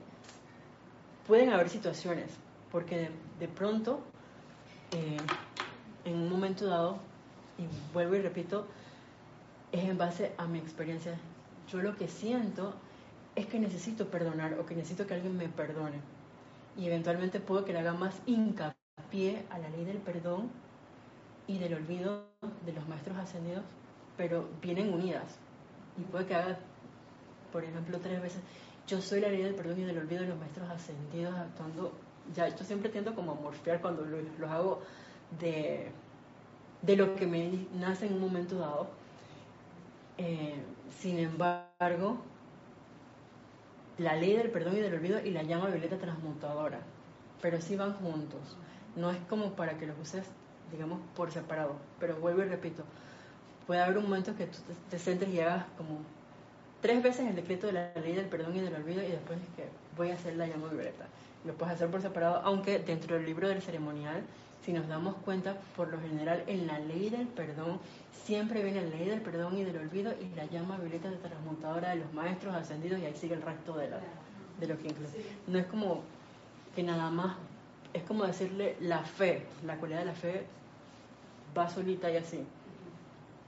[1.28, 2.32] Pueden haber situaciones,
[2.72, 3.10] porque
[3.40, 4.02] de, pronto,
[4.92, 5.18] eh,
[6.06, 6.98] en un momento dado,
[7.58, 8.66] y vuelvo y repito,
[9.72, 11.18] es en base a mi experiencia.
[11.72, 12.74] Yo lo que siento
[13.36, 16.00] es que necesito perdonar o que necesito que alguien me perdone.
[16.78, 20.50] Y eventualmente puedo que le haga más hincapié a la ley del perdón
[21.48, 22.28] y del olvido
[22.66, 23.64] de los maestros ascendidos,
[24.18, 25.38] pero vienen unidas.
[25.98, 26.58] Y puede que haga,
[27.52, 28.42] por ejemplo, tres veces,
[28.88, 31.94] yo soy la ley del perdón y del olvido de los maestros ascendidos actuando,
[32.34, 34.82] ya yo siempre tiendo como a morfear cuando los, hago
[35.40, 35.92] de,
[36.82, 38.88] de, lo que me nace en un momento dado.
[40.18, 40.62] Eh,
[41.00, 42.18] sin embargo,
[43.98, 46.80] la ley del perdón y del olvido y la llama violeta transmutadora,
[47.42, 48.58] pero sí van juntos.
[48.96, 50.26] No es como para que los uses,
[50.72, 52.84] digamos, por separado, pero vuelvo y repito,
[53.66, 56.00] puede haber un momento que tú te, te y hagas como
[56.84, 59.48] tres veces el decreto de la ley del perdón y del olvido y después es
[59.56, 61.06] que voy a hacer la llama violeta.
[61.46, 64.22] Lo puedes hacer por separado, aunque dentro del libro del ceremonial
[64.66, 67.80] si nos damos cuenta, por lo general en la ley del perdón,
[68.26, 71.90] siempre viene la ley del perdón y del olvido y la llama violeta de transmutadora
[71.90, 74.00] de los maestros ascendidos y ahí sigue el resto de, la,
[74.60, 75.26] de lo que incluye.
[75.48, 76.02] No es como
[76.76, 77.36] que nada más,
[77.94, 80.46] es como decirle la fe, la cualidad de la fe
[81.58, 82.46] va solita y así.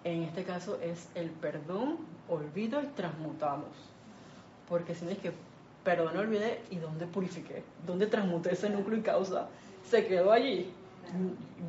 [0.05, 1.97] En este caso es el perdón,
[2.29, 3.69] olvido y transmutamos.
[4.69, 5.33] Porque si no es que
[5.83, 9.47] perdón, olvidé y dónde purifiqué, dónde transmuté ese núcleo y causa,
[9.83, 10.71] se quedó allí.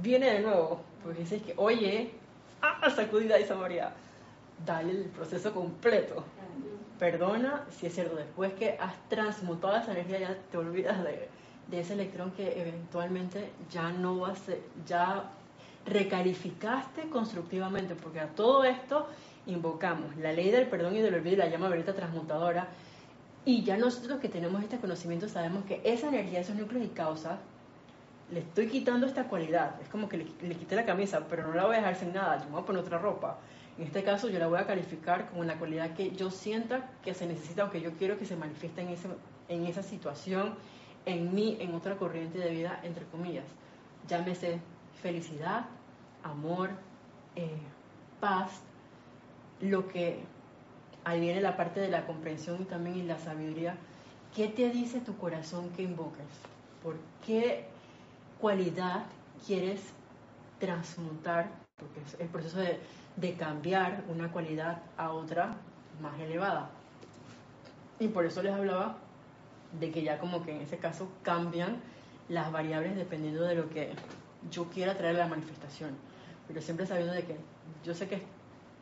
[0.02, 2.12] Viene de nuevo, porque dices que, oye,
[2.60, 3.92] ah, sacudida Isa María,
[4.64, 6.22] dale el proceso completo.
[6.98, 11.28] Perdona, si es cierto, después que has transmutado esa energía ya te olvidas de,
[11.68, 15.30] de ese electrón que eventualmente ya no va a ser, ya
[15.86, 19.08] recalificaste constructivamente, porque a todo esto
[19.46, 22.68] invocamos la ley del perdón y del olvido y la llama verita transmutadora,
[23.44, 27.38] y ya nosotros que tenemos este conocimiento sabemos que esa energía, esos núcleos y causas,
[28.32, 29.80] le estoy quitando esta cualidad.
[29.80, 30.24] Es como que le,
[30.56, 32.82] quité la camisa, pero no la voy a dejar sin nada, yo voy a poner
[32.82, 33.38] otra ropa.
[33.78, 37.14] En este caso yo la voy a calificar con la cualidad que yo sienta que
[37.14, 39.08] se necesita o que yo quiero que se manifieste en, ese,
[39.48, 40.54] en esa situación,
[41.04, 43.44] en mí, en otra corriente de vida, entre comillas.
[44.08, 44.58] Llámese
[45.02, 45.66] felicidad,
[46.22, 46.70] amor,
[47.34, 47.58] eh,
[48.20, 48.60] paz,
[49.60, 50.24] lo que
[51.04, 53.76] ahí viene la parte de la comprensión y también y la sabiduría.
[54.34, 56.26] ¿Qué te dice tu corazón que invoques?
[56.82, 57.66] ¿Por qué
[58.40, 59.04] cualidad
[59.46, 59.80] quieres
[60.58, 62.78] transmutar, porque es el proceso de,
[63.38, 65.56] cambiar una cualidad a otra
[66.00, 66.70] más elevada.
[67.98, 68.98] Y por eso les hablaba
[69.80, 71.80] de que ya como que en ese caso cambian
[72.28, 73.92] las variables dependiendo de lo que
[74.50, 75.90] yo quiera traer la manifestación.
[76.48, 77.36] Pero siempre sabiendo de que
[77.84, 78.22] yo sé que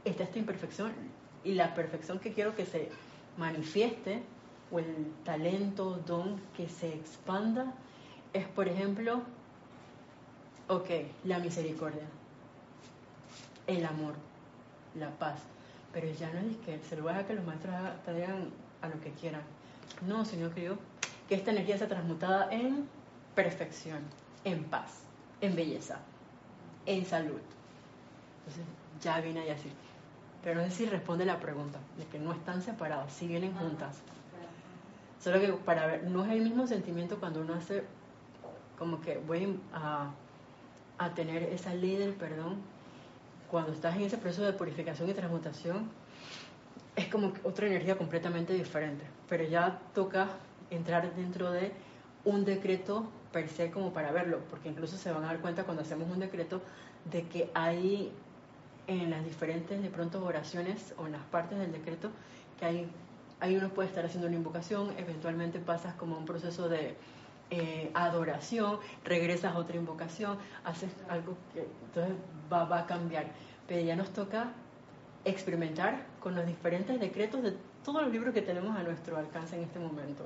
[0.04, 0.92] está esta imperfección
[1.42, 2.90] y la perfección que quiero que se
[3.36, 4.22] manifieste
[4.70, 7.72] o el talento, don que se expanda
[8.32, 9.22] es, por ejemplo,
[10.66, 10.88] Ok,
[11.24, 12.04] la misericordia,
[13.66, 14.14] el amor,
[14.94, 15.38] la paz.
[15.92, 17.74] Pero ya no es que se lo voy a que los maestros
[18.06, 18.48] traigan
[18.80, 19.42] a lo que quieran.
[20.06, 20.78] No, Señor querido,
[21.28, 22.88] que esta energía sea transmutada en
[23.34, 24.00] perfección,
[24.44, 25.03] en paz,
[25.44, 25.98] en belleza,
[26.86, 27.40] en salud.
[28.40, 28.64] Entonces,
[29.00, 29.70] ya viene ahí así.
[30.42, 33.96] Pero no sé si responde la pregunta, de que no están separados, sí vienen juntas.
[35.20, 37.84] Solo que para ver, no es el mismo sentimiento cuando uno hace
[38.78, 40.10] como que voy a
[40.98, 42.56] a tener esa ley del perdón,
[43.50, 45.88] cuando estás en ese proceso de purificación y transmutación,
[46.96, 49.04] es como otra energía completamente diferente.
[49.28, 50.28] Pero ya toca
[50.70, 51.72] entrar dentro de
[52.24, 55.82] un decreto per se como para verlo, porque incluso se van a dar cuenta cuando
[55.82, 56.62] hacemos un decreto
[57.10, 58.12] de que hay
[58.86, 62.10] en las diferentes de pronto oraciones o en las partes del decreto
[62.60, 62.88] que hay,
[63.40, 66.94] hay uno puede estar haciendo una invocación, eventualmente pasas como un proceso de
[67.50, 72.14] eh, adoración, regresas a otra invocación, haces algo que entonces
[72.52, 73.26] va, va a cambiar.
[73.66, 74.52] Pero ya nos toca
[75.24, 79.64] experimentar con los diferentes decretos de todos los libros que tenemos a nuestro alcance en
[79.64, 80.24] este momento.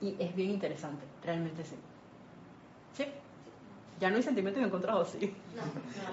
[0.00, 1.76] Y es bien interesante, realmente sí.
[2.98, 3.04] ¿Sí?
[4.00, 5.32] Ya no hay sentimientos encontrados, sí.
[5.54, 5.62] No,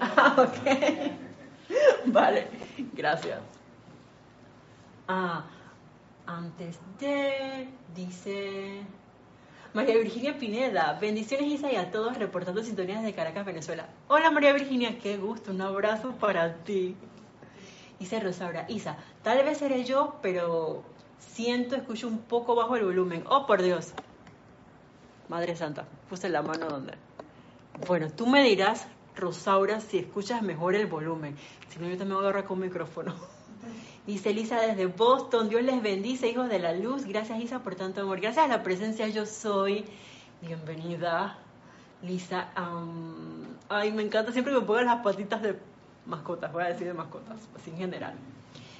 [0.00, 2.06] ah, ok.
[2.06, 2.46] vale,
[2.94, 3.40] gracias.
[5.08, 5.44] Ah,
[6.26, 8.82] antes de, dice,
[9.74, 13.88] María Virginia Pineda, bendiciones Isa y a todos reportando sintonías de Caracas, Venezuela.
[14.06, 16.94] Hola María Virginia, qué gusto, un abrazo para ti.
[17.98, 20.84] Dice Rosaura, Isa, tal vez seré yo, pero
[21.18, 23.24] siento, escucho un poco bajo el volumen.
[23.28, 23.92] Oh, por Dios.
[25.28, 26.94] Madre Santa, puse la mano donde.
[27.86, 28.86] Bueno, tú me dirás,
[29.16, 31.36] Rosaura, si escuchas mejor el volumen.
[31.68, 33.14] Si no, yo también con micrófono.
[34.06, 37.04] Dice Lisa desde Boston, Dios les bendice, hijos de la luz.
[37.06, 38.20] Gracias Isa por tanto amor.
[38.20, 39.84] Gracias a la presencia yo soy.
[40.40, 41.38] Bienvenida,
[42.02, 42.48] Lisa.
[43.68, 45.58] ay, me encanta siempre que me pongan las patitas de
[46.06, 48.14] mascotas, voy a decir de mascotas, así en general.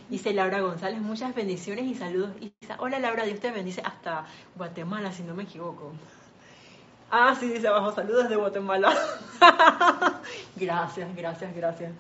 [0.09, 2.31] Dice Laura González, muchas bendiciones y saludos.
[2.61, 5.93] Isa, hola Laura, Dios te bendice hasta Guatemala, si no me equivoco.
[7.11, 8.93] Ah, sí, dice abajo, saludos de Guatemala.
[10.57, 11.93] gracias, gracias, gracias.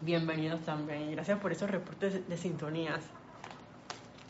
[0.00, 1.10] Bienvenidos también.
[1.10, 3.00] Gracias por esos reportes de, sintonías.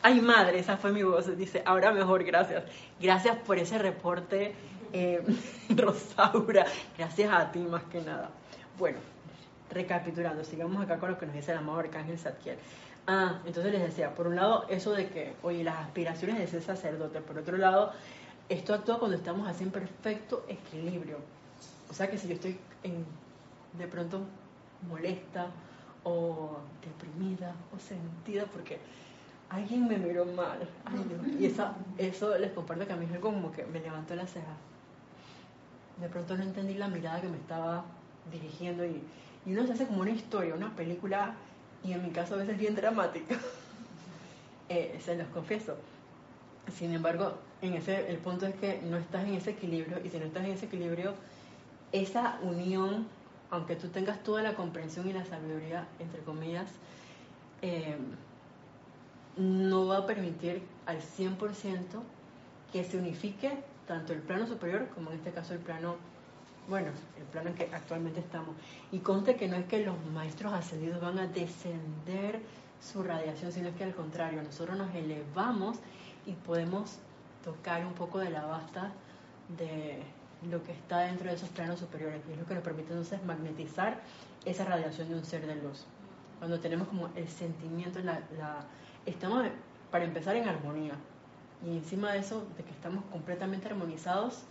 [0.01, 1.37] Ay, madre, esa fue mi voz.
[1.37, 2.63] Dice, ahora mejor, gracias.
[2.99, 4.55] Gracias por ese reporte,
[4.91, 5.23] eh,
[5.69, 6.65] Rosaura.
[6.97, 8.31] Gracias a ti más que nada.
[8.79, 8.97] Bueno,
[9.69, 12.57] recapitulando, sigamos acá con lo que nos dice el amado Arcángel Satkiel.
[13.05, 16.63] Ah, entonces les decía, por un lado, eso de que, oye, las aspiraciones de ser
[16.63, 17.21] sacerdote.
[17.21, 17.93] Por otro lado,
[18.49, 21.17] esto actúa cuando estamos así en perfecto equilibrio.
[21.89, 23.05] O sea que si yo estoy en,
[23.77, 24.21] de pronto
[24.87, 25.47] molesta
[26.03, 28.79] o deprimida o sentida porque
[29.49, 30.59] alguien me miró mal.
[31.39, 34.55] y esa, eso les comparto que a mí es como que me levantó la ceja.
[35.99, 37.85] de pronto no entendí la mirada que me estaba
[38.31, 39.01] dirigiendo y,
[39.45, 41.35] y uno se hace como una historia, una película,
[41.83, 43.35] y en mi caso a veces bien dramática,
[44.69, 45.75] eh, se los confieso.
[46.75, 47.37] Sin embargo,
[47.73, 50.65] el punto es que no estás en ese equilibrio, y si no estás en ese
[50.65, 51.13] equilibrio,
[51.91, 53.07] esa unión,
[53.49, 56.69] aunque tú tengas toda la comprensión y la sabiduría, entre comillas,
[57.61, 57.97] eh,
[59.37, 62.01] no va a permitir al 100%
[62.71, 63.51] que se unifique
[63.87, 65.95] tanto el plano superior como en este caso el plano,
[66.67, 68.55] bueno, el plano en que actualmente estamos.
[68.91, 72.39] Y conste que no es que los maestros ascendidos van a descender
[72.81, 75.77] su radiación, sino que al contrario, nosotros nos elevamos
[76.25, 76.97] y podemos
[77.45, 78.91] tocar un poco de la basta
[79.57, 80.03] de
[80.49, 83.23] lo que está dentro de esos planos superiores, y es lo que nos permite entonces
[83.23, 84.01] magnetizar
[84.43, 85.85] esa radiación de un ser de luz.
[86.39, 88.65] Cuando tenemos como el sentimiento, la, la
[89.05, 89.45] estamos
[89.91, 90.95] para empezar en armonía,
[91.65, 94.43] y encima de eso, de que estamos completamente armonizados,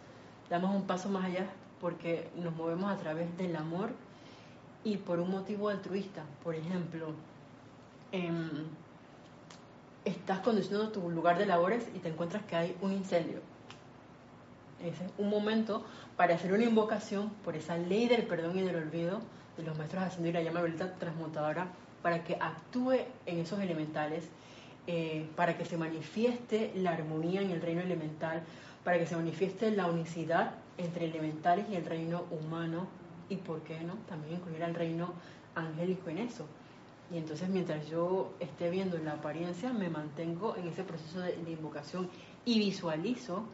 [0.48, 1.46] damos un paso más allá
[1.80, 3.90] porque nos movemos a través del amor
[4.84, 6.22] y por un motivo altruista.
[6.42, 7.08] Por ejemplo,
[8.12, 8.64] em,
[10.04, 13.40] estás conduciendo tu lugar de labores y te encuentras que hay un incendio.
[14.80, 15.84] Ese es un momento
[16.16, 19.20] para hacer una invocación por esa ley del perdón y del olvido
[19.56, 21.68] de los maestros haciendo y la llama violeta transmutadora
[22.02, 24.24] para que actúe en esos elementales
[24.86, 28.42] eh, para que se manifieste la armonía en el reino elemental,
[28.84, 32.86] para que se manifieste la unicidad entre elementales y el reino humano,
[33.30, 35.14] y por qué no, también incluir al reino
[35.54, 36.44] angélico en eso.
[37.12, 42.08] Y entonces mientras yo esté viendo la apariencia, me mantengo en ese proceso de, invocación
[42.44, 43.44] y visualizo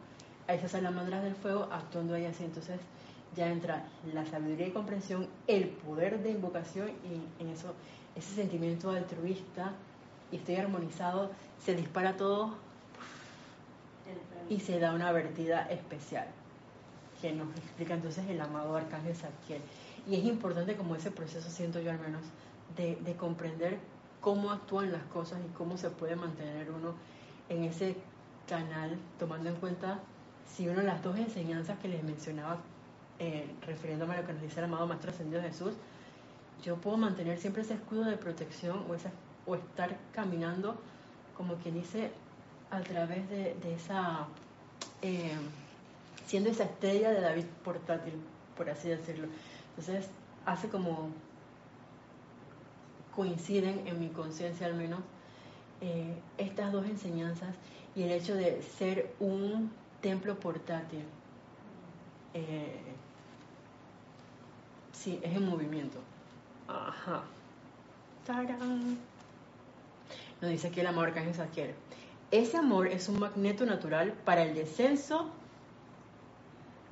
[0.47, 2.43] a esas salamandras del fuego actuando ahí así.
[2.43, 2.79] Entonces
[3.35, 7.73] ya entra la sabiduría y comprensión, el poder de invocación y en eso
[8.15, 9.73] ese sentimiento altruista
[10.31, 11.31] y estoy armonizado,
[11.63, 12.55] se dispara todo
[14.49, 16.27] y se da una vertida especial
[17.21, 19.61] que nos explica entonces el amado Arcángel Zadkiel.
[20.07, 22.23] Y es importante como ese proceso, siento yo al menos,
[22.75, 23.79] de, de comprender
[24.21, 26.93] cómo actúan las cosas y cómo se puede mantener uno
[27.49, 27.95] en ese
[28.47, 29.99] canal, tomando en cuenta
[30.45, 32.57] si uno de las dos enseñanzas que les mencionaba,
[33.19, 35.73] eh, refiriéndome a lo que nos dice el amado Maestro Ascendido Jesús,
[36.63, 39.11] yo puedo mantener siempre ese escudo de protección o esa
[39.45, 40.75] o estar caminando,
[41.35, 42.11] como quien dice,
[42.69, 44.27] a través de, esa,
[45.01, 45.35] eh,
[46.27, 48.13] siendo esa estrella de David portátil,
[48.55, 49.27] por así decirlo.
[49.69, 50.09] Entonces,
[50.45, 51.09] hace como
[53.15, 54.99] coinciden en mi conciencia al menos
[55.81, 57.55] eh, estas dos enseñanzas
[57.95, 59.71] y el hecho de ser un
[60.01, 61.03] templo portátil.
[62.33, 62.79] Eh,
[64.93, 65.99] sí, es en movimiento.
[66.67, 67.23] Ajá.
[68.25, 68.97] ¡Tarán!
[70.41, 71.75] nos dice aquí el amor Arcángel.
[72.31, 75.29] Ese amor es un magneto natural para el descenso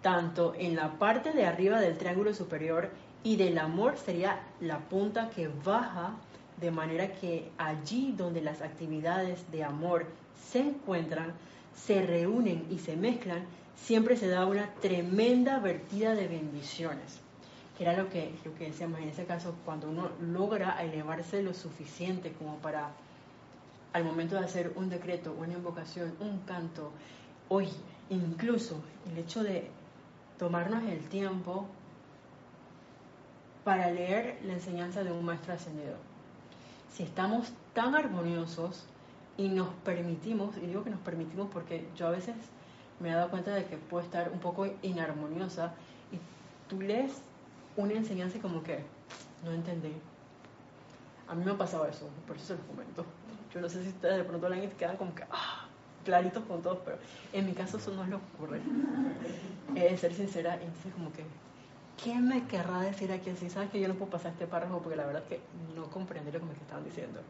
[0.01, 2.89] tanto en la parte de arriba del triángulo superior
[3.23, 6.13] y del amor sería la punta que baja
[6.59, 10.05] de manera que allí donde las actividades de amor
[10.49, 11.33] se encuentran,
[11.75, 13.43] se reúnen y se mezclan,
[13.75, 17.19] siempre se da una tremenda vertida de bendiciones.
[17.77, 21.53] Que era lo que, lo que decíamos en ese caso, cuando uno logra elevarse lo
[21.53, 22.89] suficiente como para
[23.93, 26.91] al momento de hacer un decreto, una invocación, un canto,
[27.47, 27.67] hoy
[28.09, 29.69] incluso el hecho de
[30.37, 31.67] tomarnos el tiempo
[33.63, 35.95] para leer la enseñanza de un maestro ascendido.
[36.93, 38.85] Si estamos tan armoniosos
[39.37, 42.35] y nos permitimos, y digo que nos permitimos porque yo a veces
[42.99, 45.73] me he dado cuenta de que puedo estar un poco inarmoniosa
[46.11, 46.17] y
[46.69, 47.21] tú lees
[47.77, 48.83] una enseñanza y como que
[49.43, 49.93] no entendí.
[51.27, 53.05] A mí me ha pasado eso, por eso se lo comento.
[53.53, 55.67] Yo no sé si ustedes de pronto la quedan como que ah,
[56.03, 56.97] claritos con todos, pero
[57.33, 58.61] en mi caso eso no es lo que ocurre.
[59.75, 61.23] He de ser sincera, entonces como que,
[62.03, 63.49] ¿qué me querrá decir aquí así?
[63.49, 65.41] ¿Sabes que yo no puedo pasar este párrafo porque la verdad es que
[65.75, 67.21] no comprendí lo que me estaban diciendo?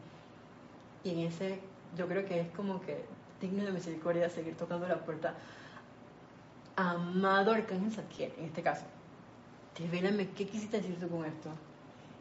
[1.04, 1.60] Y en ese,
[1.96, 3.04] yo creo que es como que
[3.40, 5.34] digno de misericordia seguir tocando la puerta.
[6.76, 8.84] Amado Arcángel Zadkiel, en este caso,
[9.78, 11.50] desvélame qué quisiste decir tú con esto.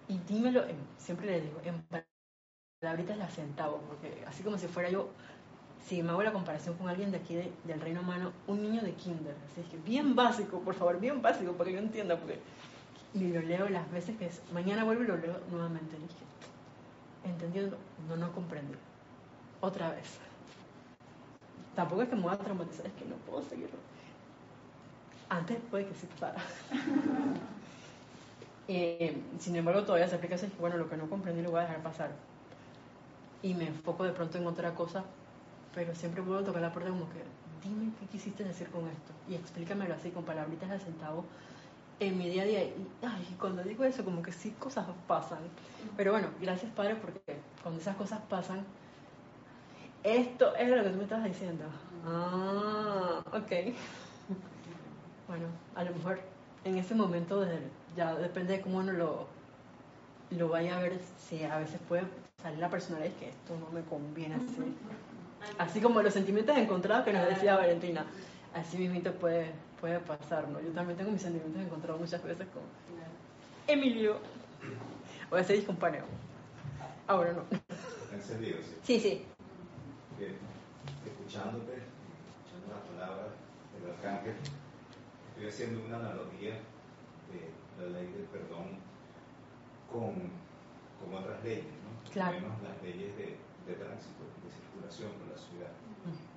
[0.07, 0.63] Y dímelo,
[0.97, 1.85] siempre le digo, en
[2.81, 5.09] ahorita la centavo, porque así como si fuera yo,
[5.85, 8.93] si me hago la comparación con alguien de aquí del reino humano, un niño de
[8.93, 12.39] kinder, así es que bien básico, por favor, bien básico, para que yo entienda, porque
[13.13, 16.25] y lo leo las veces que es, mañana vuelvo y lo leo nuevamente, y dije,
[17.25, 17.77] entendiendo,
[18.07, 18.75] no, no comprendí,
[19.61, 20.19] otra vez.
[21.75, 23.77] Tampoco es que me voy a traumatizar, es que no puedo seguirlo.
[25.29, 26.41] Antes puede que sí pasara.
[28.71, 31.63] Eh, sin embargo, todavía se aplica así, bueno, lo que no comprendí lo voy a
[31.63, 32.11] dejar pasar
[33.41, 35.03] y me enfoco de pronto en otra cosa,
[35.73, 37.23] pero siempre puedo tocar la puerta como que
[37.63, 41.25] dime qué quisiste decir con esto y explícamelo así con palabritas de centavo
[41.99, 42.63] en mi día a día.
[42.63, 45.39] Y ay, cuando digo eso, como que sí cosas pasan.
[45.97, 47.21] Pero bueno, gracias Padre, porque
[47.61, 48.63] cuando esas cosas pasan,
[50.03, 51.65] esto es lo que tú me estabas diciendo.
[52.05, 53.51] Ah, ok.
[55.27, 55.45] Bueno,
[55.75, 56.19] a lo mejor
[56.63, 57.45] en ese momento
[57.95, 59.27] ya depende de cómo uno lo,
[60.31, 62.01] lo vaya a ver, si a veces puede
[62.41, 64.73] salir la personalidad que esto no me conviene así.
[65.57, 68.05] Así como los sentimientos encontrados que nos decía Valentina,
[68.53, 70.61] así mismo puede, puede pasar, ¿no?
[70.61, 72.63] Yo también tengo mis sentimientos encontrados muchas veces con
[73.67, 74.17] Emilio.
[75.29, 76.05] Voy a hacer discompaneo.
[77.07, 77.43] Ahora no.
[78.13, 78.75] Encendido, sí.
[78.83, 79.25] Sí, sí.
[81.05, 83.27] escuchándote, escuchando las palabras
[83.73, 84.35] del arcángel,
[85.29, 86.55] estoy haciendo una analogía
[87.29, 88.79] de la ley del perdón
[89.91, 90.13] con,
[90.99, 92.11] con otras leyes, ¿no?
[92.11, 92.39] Claro.
[92.39, 93.37] Menos las leyes de,
[93.67, 94.49] de tránsito, de
[94.89, 95.69] por la ciudad,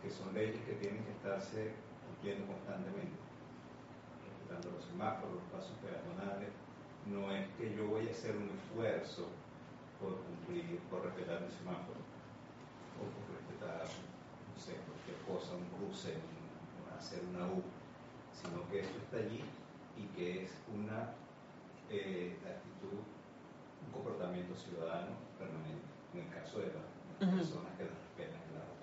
[0.03, 1.72] que son leyes que tienen que estarse
[2.05, 3.16] cumpliendo constantemente,
[4.28, 6.53] respetando los semáforos, los pasos peatonales.
[7.09, 9.32] No es que yo voy a hacer un esfuerzo
[9.96, 11.96] por cumplir, por respetar el semáforo,
[13.00, 16.12] o por respetar, no sé, cualquier cosa, un cruce,
[16.92, 17.64] hacer una U,
[18.36, 19.42] sino que eso está allí
[19.96, 21.16] y que es una
[21.88, 28.03] eh, actitud, un comportamiento ciudadano permanente, en el caso de, las personas que las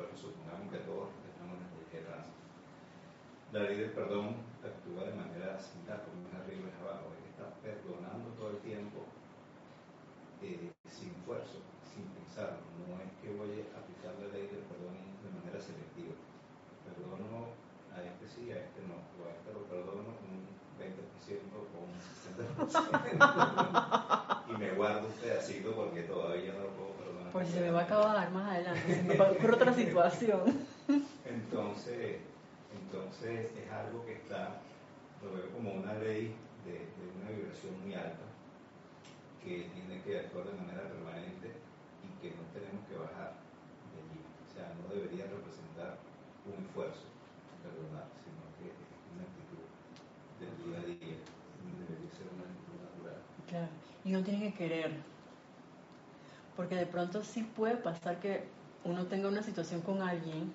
[0.10, 1.38] pero supongamos que todos leyes
[1.94, 2.42] de tránsito.
[3.54, 7.54] La ley del perdón actúa de manera similar, como es arriba y abajo, que está
[7.62, 9.06] perdonando todo el tiempo
[10.42, 12.58] eh, sin esfuerzo, sin pensar.
[12.82, 16.18] No es que voy a aplicar la ley del perdón de manera selectiva.
[16.90, 17.54] Perdono
[17.94, 20.42] a este sí, a este no, o a este lo perdono un
[20.82, 24.50] 20% o un 60%.
[24.50, 27.29] y me guardo un pedacito porque todavía no lo puedo perdonar.
[27.40, 30.60] Pues se me va a acabar más adelante, se me va a ocurrir otra situación.
[31.24, 32.20] Entonces,
[32.76, 34.60] entonces es algo que está,
[35.24, 36.36] lo veo como una ley
[36.68, 38.28] de, de una vibración muy alta,
[39.40, 41.56] que tiene que actuar de manera permanente
[42.04, 44.20] y que no tenemos que bajar de allí.
[44.20, 45.96] O sea, no debería representar
[46.44, 47.08] un esfuerzo
[47.64, 49.64] perdonar, sino que es una actitud
[50.44, 51.24] del día a día,
[51.88, 53.24] debería ser una actitud natural.
[53.48, 53.72] Claro,
[54.04, 54.92] y no tiene que querer,
[56.60, 58.44] porque de pronto sí puede pasar que
[58.84, 60.52] uno tenga una situación con alguien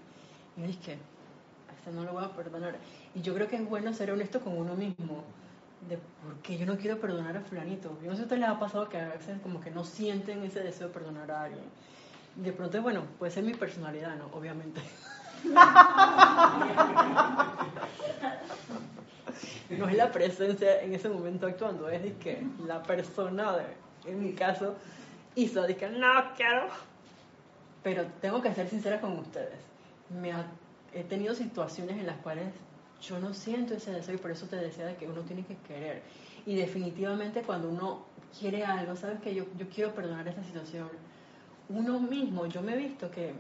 [0.55, 2.77] y dice que a este no lo voy a perdonar.
[3.15, 5.25] Y yo creo que es bueno ser honesto con uno mismo,
[5.89, 7.97] de por qué yo no quiero perdonar a fulanito.
[8.03, 9.83] Yo no sé si a ustedes les ha pasado que a veces como que no
[9.83, 11.65] sienten ese deseo de perdonar a alguien.
[12.37, 14.27] De pronto, bueno, puede ser mi personalidad, ¿no?
[14.35, 14.83] Obviamente.
[19.71, 23.55] no es la presencia en ese momento actuando, es que la persona,
[24.05, 24.75] en mi caso,
[25.35, 26.69] hizo, que no quiero.
[27.83, 29.59] Pero tengo que ser sincera con ustedes.
[30.09, 30.33] Me
[30.93, 32.47] he tenido situaciones en las cuales
[33.03, 35.57] yo no siento ese deseo y por eso te decía de que uno tiene que
[35.57, 36.03] querer.
[36.47, 38.07] Y definitivamente cuando uno
[38.39, 40.89] quiere algo, sabes que yo, yo quiero perdonar esta situación.
[41.69, 43.35] Uno mismo, yo me he visto que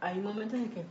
[0.00, 0.84] hay momentos en que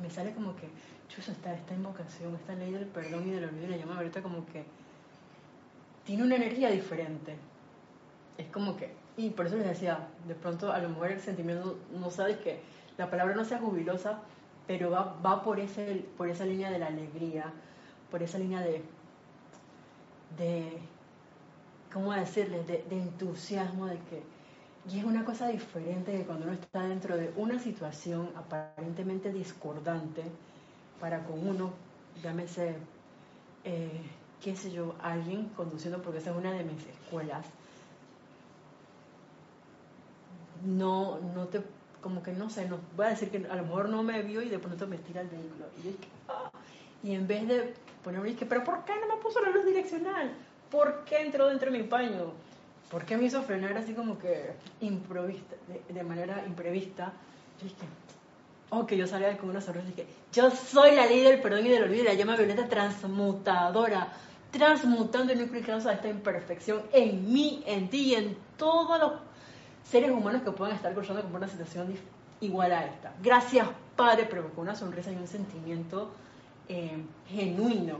[0.00, 0.68] me sale como que,
[1.08, 4.46] chuso, está esta invocación, esta ley del perdón y del olvido, la llama ahorita como
[4.46, 4.64] que
[6.04, 7.36] tiene una energía diferente.
[8.38, 8.94] Es como que,
[9.26, 12.60] y por eso les decía, de pronto a lo mejor el sentimiento no sabes que
[12.98, 14.20] la palabra no sea jubilosa,
[14.66, 17.52] pero va, va por, ese, por esa línea de la alegría,
[18.10, 18.82] por esa línea de,
[20.38, 20.78] de
[21.92, 24.22] ¿cómo decirles?, de, entusiasmo, de que
[24.90, 30.22] y es una cosa diferente de cuando uno está dentro de una situación aparentemente discordante
[30.98, 31.72] para con uno,
[32.22, 32.76] llámese,
[33.64, 34.00] eh,
[34.40, 37.46] qué sé yo, alguien conduciendo, porque esa es una de mis escuelas.
[40.64, 41.62] No, no te,
[42.00, 44.42] como que no sé, no, voy a decir que a lo mejor no me vio
[44.42, 45.66] y de pronto me tira el vehículo.
[45.84, 45.96] Y,
[46.28, 46.50] ah",
[47.02, 50.32] y en vez de ponerme, dije, pero ¿por qué no me puso la luz direccional?
[50.70, 52.32] ¿Por qué entró dentro de mi paño?
[52.90, 55.54] ¿por qué me hizo frenar así como que improvista,
[55.88, 57.12] de, manera imprevista?
[57.60, 57.86] Yo dije,
[58.70, 61.66] oh, que yo salía con una sonrisa y dije, yo soy la ley del perdón
[61.66, 64.08] y del olvido, la llama violeta transmutadora,
[64.50, 65.44] transmutando y no
[65.88, 69.12] a esta imperfección en mí, en ti y en todos los
[69.90, 71.92] seres humanos que puedan estar cruzando con una situación
[72.40, 73.12] igual a esta.
[73.22, 73.66] Gracias,
[73.96, 76.12] Padre, pero con una sonrisa y un sentimiento
[76.68, 77.98] eh, genuino.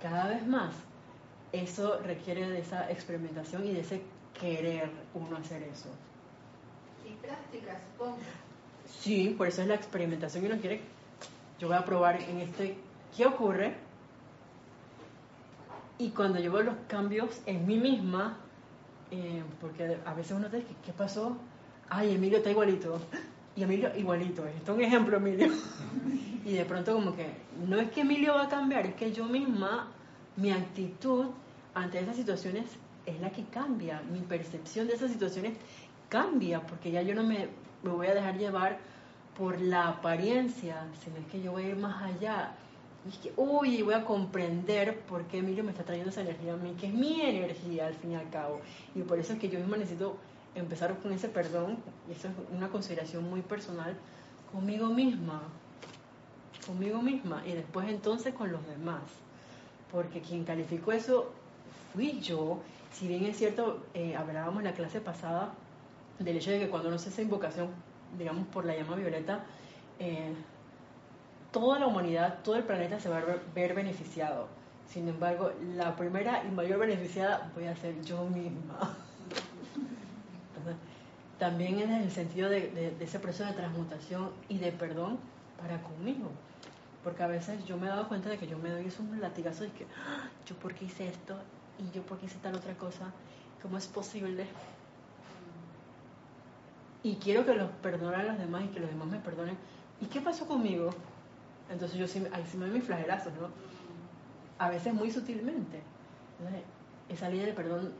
[0.00, 0.72] Cada vez más
[1.52, 4.02] eso requiere de esa experimentación y de ese
[4.38, 5.90] querer uno hacer eso.
[7.06, 8.18] Y prácticas, supongo.
[9.00, 10.80] Sí, por eso es la experimentación y uno quiere,
[11.58, 12.76] yo voy a probar en este,
[13.16, 13.74] ¿qué ocurre?
[15.98, 18.38] Y cuando yo veo los cambios en mí misma,
[19.10, 21.36] eh, porque a veces uno dice, ¿qué pasó?
[21.88, 23.00] Ay, Emilio está igualito.
[23.54, 25.50] Y Emilio igualito, esto es un ejemplo, Emilio.
[26.44, 27.26] Y de pronto como que,
[27.66, 29.88] no es que Emilio va a cambiar, es que yo misma,
[30.36, 31.26] mi actitud
[31.74, 32.66] ante esas situaciones
[33.04, 35.54] es la que cambia, mi percepción de esas situaciones
[36.08, 37.48] cambia, porque ya yo no me,
[37.82, 38.78] me voy a dejar llevar
[39.36, 42.52] por la apariencia, sino es que yo voy a ir más allá.
[43.22, 46.74] Que, uy, voy a comprender por qué Emilio me está trayendo esa energía a mí,
[46.80, 48.60] que es mi energía al fin y al cabo.
[48.94, 50.16] Y por eso es que yo misma necesito
[50.54, 51.78] empezar con ese perdón,
[52.08, 53.94] y eso es una consideración muy personal,
[54.52, 55.42] conmigo misma,
[56.66, 59.02] conmigo misma, y después entonces con los demás.
[59.92, 61.30] Porque quien calificó eso
[61.92, 62.58] fui yo,
[62.92, 65.52] si bien es cierto, eh, hablábamos en la clase pasada
[66.18, 67.68] del hecho de que cuando uno hace esa invocación,
[68.18, 69.44] digamos, por la llama violeta,
[69.98, 70.32] eh,
[71.60, 74.46] toda la humanidad, todo el planeta se va a ver beneficiado.
[74.92, 78.94] Sin embargo, la primera y mayor beneficiada voy a ser yo misma.
[81.38, 85.18] también en el sentido de, ese proceso de transmutación y de perdón
[85.58, 86.30] para conmigo.
[87.02, 89.64] Porque a veces yo me he dado cuenta de que yo me doy un latigazo
[89.64, 91.36] de que ah, yo por qué hice esto
[91.78, 93.12] y yo por qué hice tal otra cosa.
[93.62, 94.46] ¿Cómo es posible?
[97.02, 99.56] Y quiero que los perdone a los demás y que los demás me perdonen.
[100.02, 100.90] ¿Y qué pasó conmigo?
[101.70, 103.48] Entonces yo sí, ahí sí me doy mis flagelazos, ¿no?
[104.58, 105.80] A veces muy sutilmente.
[107.08, 107.92] esa ley del perdón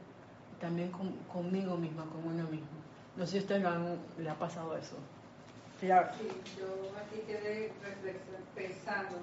[0.61, 0.91] también
[1.33, 2.67] conmigo misma, con uno mismo.
[3.17, 3.64] No sé si a ustedes
[4.19, 4.97] le ha pasado eso.
[5.81, 7.73] Sí, yo aquí quedé
[8.55, 9.19] pensando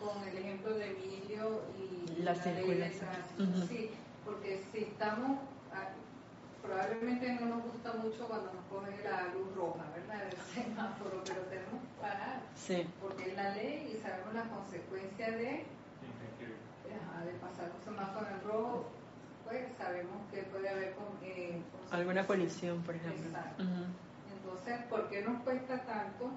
[0.00, 2.42] con el ejemplo de Emilio y la, la
[3.68, 3.90] Sí,
[4.24, 5.38] porque si estamos,
[6.62, 10.26] probablemente no nos gusta mucho cuando nos pone la luz roja, ¿verdad?
[10.26, 12.40] El semáforo, pero tenemos que parar.
[12.54, 12.86] Sí.
[13.00, 15.64] Porque es la ley y sabemos las consecuencias de,
[17.24, 18.86] de pasar un semáforo en rojo
[19.44, 21.60] pues sabemos que puede haber eh,
[21.90, 23.26] alguna colisión, por ejemplo.
[23.26, 23.64] Exacto.
[24.34, 26.30] Entonces, ¿por qué nos cuesta tanto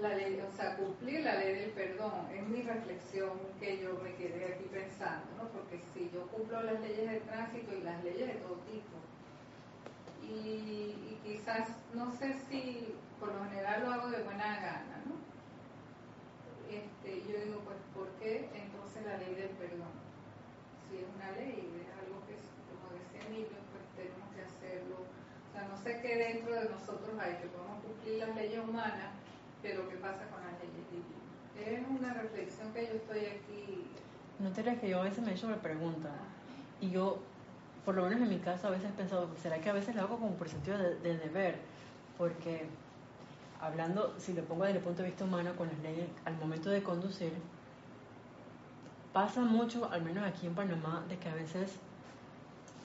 [0.00, 2.28] la ley, o sea, cumplir la ley del perdón?
[2.34, 5.48] Es mi reflexión que yo me quedé aquí pensando, ¿no?
[5.48, 8.96] Porque si yo cumplo las leyes de tránsito y las leyes de todo tipo,
[10.22, 15.14] y, quizás, no sé si por lo general lo hago de buena gana, ¿no?
[16.70, 20.10] Este, yo digo, pues, ¿por qué entonces la ley del perdón?
[20.90, 22.34] si es una ley, es algo que,
[22.66, 25.06] como decía Emilio, pues tenemos que hacerlo.
[25.06, 29.14] O sea, no sé qué dentro de nosotros hay, que podemos cumplir las leyes humanas,
[29.62, 30.80] pero qué pasa con las leyes.
[31.56, 33.84] Es una reflexión que yo estoy aquí.
[34.38, 36.10] No te creas que yo a veces me he hecho la pregunta.
[36.80, 37.18] Y yo,
[37.84, 40.02] por lo menos en mi caso, a veces he pensado, ¿será que a veces lo
[40.02, 41.56] hago como por sentido de, de deber?
[42.16, 42.66] Porque
[43.60, 46.70] hablando, si lo pongo desde el punto de vista humano, con las leyes, al momento
[46.70, 47.32] de conducir,
[49.12, 51.78] pasa mucho, al menos aquí en Panamá, de que a veces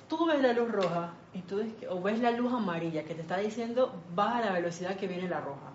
[0.09, 3.37] tú ves la luz roja y tú o ves la luz amarilla que te está
[3.37, 5.71] diciendo baja la velocidad que viene la roja.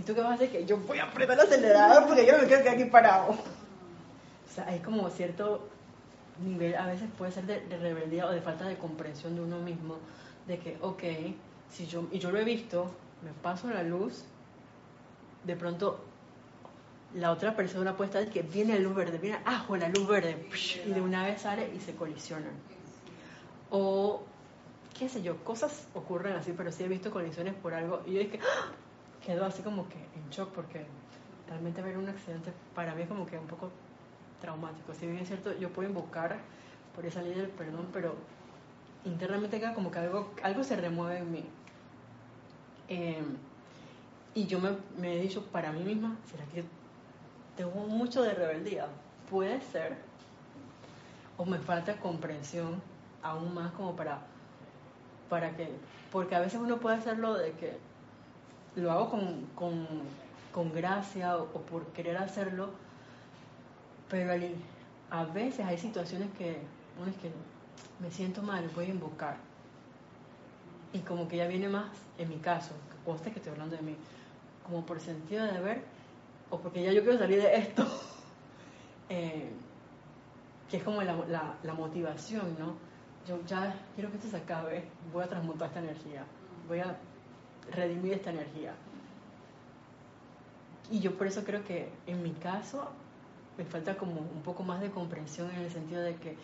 [0.00, 2.32] Y tú qué vas a hacer que yo voy a apretar el acelerador porque yo
[2.32, 3.32] no me quiero quedar aquí parado.
[3.32, 5.68] O sea, hay como cierto
[6.42, 9.58] nivel, a veces puede ser de, de, rebeldía o de falta de comprensión de uno
[9.58, 9.98] mismo,
[10.46, 11.02] de que, ok,
[11.70, 12.90] si yo, y yo lo he visto,
[13.22, 14.24] me paso la luz,
[15.44, 16.02] de pronto
[17.14, 20.48] la otra persona puede estar que viene la luz verde, viene ajo la luz verde,
[20.86, 22.54] y de una vez sale y se colisionan.
[23.68, 24.22] O,
[24.98, 28.20] qué sé yo, cosas ocurren así, pero sí he visto colisiones por algo, y yo
[28.20, 28.72] dije, ¡ah!
[29.24, 30.86] Quedo así como que en shock, porque
[31.48, 33.70] realmente ver un accidente para mí es como que un poco
[34.40, 34.94] traumático.
[34.94, 36.38] Si bien es cierto, yo puedo invocar
[36.94, 38.14] por esa ley del perdón, pero
[39.04, 41.44] internamente queda como que algo, algo se remueve en mí.
[42.88, 43.22] Eh,
[44.34, 46.64] y yo me, me, he dicho para mí misma, ¿será que
[47.56, 48.86] tengo mucho de rebeldía.
[49.28, 49.98] Puede ser.
[51.36, 52.82] O me falta comprensión
[53.22, 54.20] aún más como para,
[55.28, 55.68] para que,
[56.10, 57.78] porque a veces uno puede hacerlo de que
[58.76, 59.86] lo hago con, con,
[60.52, 62.70] con gracia o, por querer hacerlo,
[64.08, 64.32] pero
[65.10, 66.58] a veces hay situaciones que
[67.00, 67.30] uno es que
[68.00, 69.36] me siento mal, voy a invocar.
[70.92, 72.72] Y como que ya viene más, en mi caso,
[73.04, 73.96] conste que estoy hablando de mí,
[74.66, 75.84] como por sentido de deber
[76.50, 77.86] o porque ya yo quiero salir de esto,
[79.08, 79.50] eh,
[80.68, 81.14] que es como la,
[81.62, 82.74] la, motivación, ¿no?
[83.26, 86.24] Yo ya quiero que esto se acabe, voy a transmutar esta energía,
[86.68, 86.96] voy a
[87.72, 88.74] redimir esta energía.
[90.90, 92.90] Y yo por eso creo que en mi caso
[93.56, 96.36] me falta como un poco más de comprensión en el sentido de que,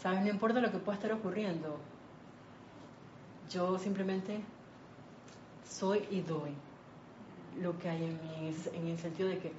[0.00, 0.22] ¿sabes?
[0.22, 1.78] No importa lo que pueda estar ocurriendo,
[3.50, 4.40] yo simplemente
[5.68, 6.50] soy y doy
[7.60, 9.52] lo que hay en mí, en el sentido de que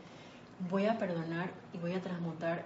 [0.69, 2.65] voy a perdonar y voy a transmutar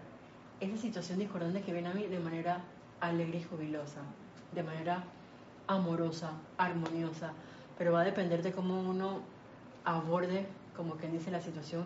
[0.60, 2.62] esa situación discordante que viene a mí de manera
[3.02, 4.02] alegre y jubilosa,
[4.54, 5.04] de manera
[5.68, 7.34] amorosa, armoniosa,
[7.78, 9.20] pero va a depender de cómo uno
[9.84, 10.46] aborde,
[10.76, 11.86] como quien dice, la situación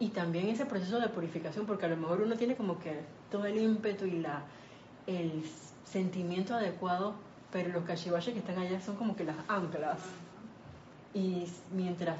[0.00, 3.00] y también ese proceso de purificación, porque a lo mejor uno tiene como que
[3.30, 4.42] todo el ímpetu y la,
[5.06, 5.44] el
[5.84, 7.14] sentimiento adecuado,
[7.52, 9.98] pero los cachivaches que están allá son como que las anclas.
[11.14, 12.18] Y mientras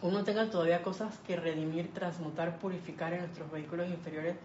[0.00, 4.36] uno tenga todavía cosas que redimir, transmutar, purificar en nuestros vehículos inferiores,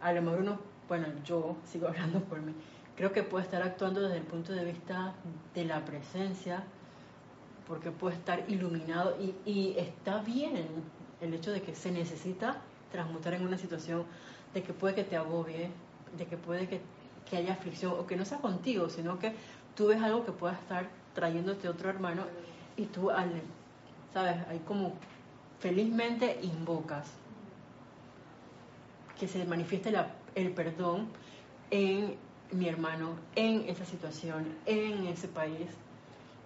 [0.00, 2.52] a lo mejor uno, bueno, yo sigo hablando por mí,
[2.96, 5.14] creo que puede estar actuando desde el punto de vista
[5.54, 6.64] de la presencia,
[7.72, 9.16] porque puede estar iluminado
[9.46, 10.66] y, está bien
[11.22, 12.60] el hecho de que se necesita
[12.90, 14.04] transmutar en una situación
[14.52, 15.70] de que puede que te agobie,
[16.18, 16.82] de que puede que,
[17.34, 19.32] haya aflicción, o que no sea contigo, sino que
[19.74, 22.24] tú ves algo que pueda estar trayéndote otro hermano
[22.76, 23.08] y tú,
[24.12, 24.36] ¿sabes?
[24.50, 24.92] Ahí como
[25.58, 27.10] felizmente invocas
[29.18, 31.08] que se manifieste la, el perdón
[31.70, 32.16] en
[32.50, 35.68] mi hermano, en esa situación, en ese país,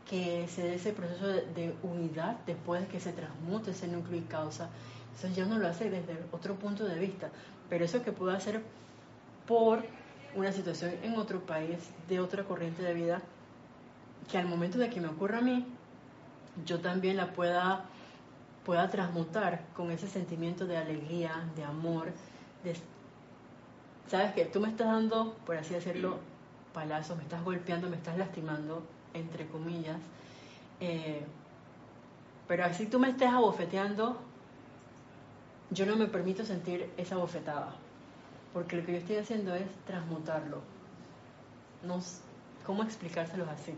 [0.09, 4.23] que se dé ese proceso de, unidad después de que se transmute ese núcleo y
[4.23, 4.69] causa.
[5.17, 7.31] Eso ya no lo hace desde otro punto de vista,
[7.69, 8.63] pero eso que puedo hacer
[9.47, 9.85] por
[10.35, 11.79] una situación en otro país,
[12.09, 13.23] de otra corriente de vida,
[14.31, 15.65] que al momento de que me ocurra a mí,
[16.65, 17.85] yo también la pueda,
[18.65, 22.13] pueda transmutar con ese sentimiento de alegría, de amor,
[24.09, 26.19] sabes que tú me estás dando, por así decirlo,
[26.73, 28.83] palazos, me estás golpeando, me estás lastimando,
[29.17, 29.99] entre comillas.
[30.81, 31.25] Eh,
[32.47, 34.17] pero así tú me estés abofeteando,
[35.71, 37.75] yo no me permito sentir esa bofetada,
[38.53, 40.61] porque lo que yo estoy haciendo es transmutarlo.
[41.83, 42.01] No,
[42.64, 43.75] ¿Cómo explicárselos así?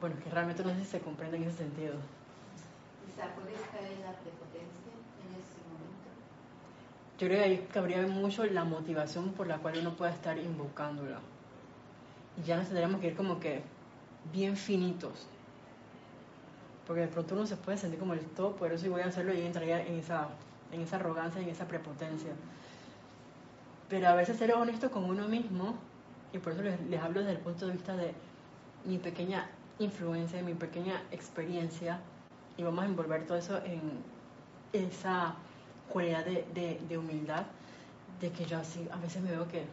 [0.00, 1.94] bueno, que realmente no sé si se comprende en ese sentido.
[3.06, 4.92] Quizá puedes caer en la prepotencia
[5.22, 6.10] en ese momento.
[7.18, 11.20] Yo creo que ahí cabría mucho la motivación por la cual uno pueda estar invocándola
[12.36, 13.62] y ya nos tendríamos que ir como que
[14.32, 15.26] bien finitos.
[16.86, 19.32] Porque de pronto uno se puede sentir como el todo eso y voy a hacerlo
[19.34, 20.28] y entraría en esa,
[20.72, 22.30] en esa arrogancia en esa prepotencia.
[23.88, 25.76] Pero a veces ser honesto con uno mismo,
[26.32, 28.12] y por eso les, les hablo desde el punto de vista de
[28.84, 32.00] mi pequeña influencia, de mi pequeña experiencia,
[32.56, 33.80] y vamos a envolver todo eso en
[34.72, 35.34] esa
[35.88, 37.44] cualidad de, de, de humildad,
[38.20, 39.64] de que yo así a veces me veo que,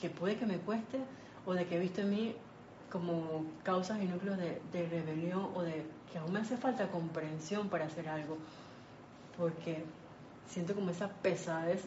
[0.00, 0.98] que puede que me cueste,
[1.46, 2.34] o de que he visto en mí
[2.90, 7.86] como causas y núcleos de, rebelión o de que aún me hace falta comprensión para
[7.86, 8.38] hacer algo,
[9.36, 9.84] porque
[10.48, 11.84] siento como esa pesadez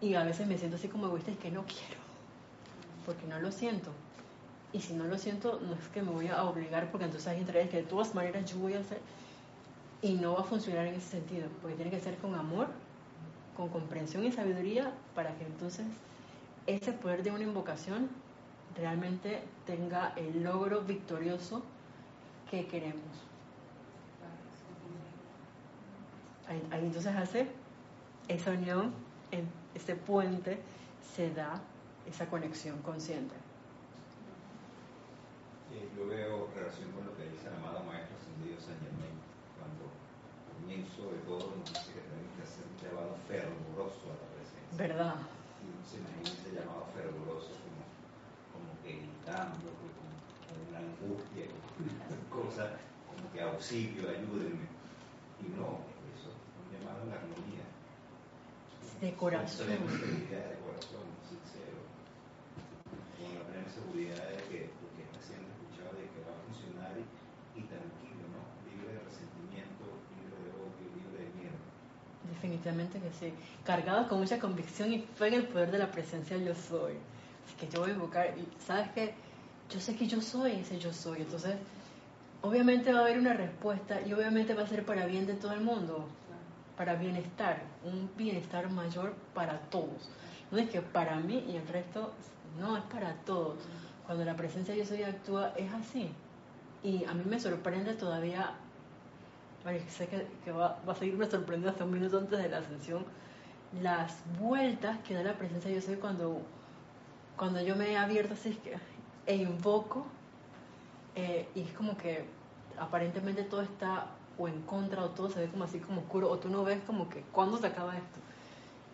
[0.00, 2.00] y a veces me siento así como egoísta y que no quiero,
[3.06, 3.90] porque no lo siento.
[4.72, 7.38] Y si no lo siento, no es que me voy a obligar, porque entonces hay
[7.38, 9.00] gente que de todas maneras yo voy a hacer,
[10.02, 12.68] y no va a funcionar en ese sentido, porque tiene que ser con amor,
[13.56, 15.86] con comprensión y sabiduría, para que entonces
[16.66, 18.10] ese poder de una invocación
[18.78, 21.62] realmente tenga el logro victorioso
[22.50, 23.02] que queremos.
[26.48, 27.48] Ahí, entonces hace
[28.28, 28.92] esa unión,
[29.74, 30.58] ese puente
[31.14, 31.60] se da
[32.06, 33.34] esa conexión consciente.
[35.96, 39.16] yo veo relación con lo que dice el amado Maestro Ascendido San Germain,
[39.56, 39.88] cuando
[40.52, 44.76] comienzo de todo nos dice que tenemos que hacer un llamado fervoroso a la presencia.
[44.76, 45.16] ¿Verdad?
[45.64, 47.65] Y se imagina ese llamado fervoroso
[48.94, 54.70] gritando, con, una angustia, con una cosa como que auxilio, ayúdenme.
[55.42, 55.82] Y no,
[56.14, 57.66] eso es un llamado a la armonía.
[59.00, 59.68] De corazón.
[59.68, 61.82] de corazón, sincero.
[63.18, 66.40] Con la plena seguridad de que lo que está siendo escuchado de que va a
[66.46, 68.40] funcionar y, tranquilo, ¿no?
[68.70, 69.84] Libre de resentimiento,
[70.16, 71.58] libre de odio, libre de miedo.
[72.32, 73.34] Definitivamente que sí.
[73.64, 76.96] Cargado con mucha convicción y fe en el poder de la presencia yo soy
[77.58, 79.14] que yo voy a invocar, y sabes que
[79.70, 81.56] yo sé que yo soy ese yo soy, entonces
[82.42, 85.52] obviamente va a haber una respuesta y obviamente va a ser para bien de todo
[85.52, 86.06] el mundo,
[86.76, 90.10] para bienestar, un bienestar mayor para todos.
[90.50, 92.12] No es que para mí y el resto,
[92.60, 93.56] no, es para todos.
[94.04, 96.10] Cuando la presencia de yo soy actúa, es así.
[96.84, 98.52] Y a mí me sorprende todavía,
[99.88, 103.04] sé que, va, va, a seguirme sorprendiendo hasta un minuto antes de la ascensión,
[103.82, 106.40] las vueltas que da la presencia de yo soy cuando
[107.36, 108.58] cuando yo me he abierto así
[109.26, 110.06] e invoco,
[111.14, 112.24] eh, y es como que
[112.78, 114.08] aparentemente todo está
[114.38, 116.82] o en contra o todo se ve como así como oscuro o tú no ves
[116.86, 118.20] como que cuándo se acaba esto.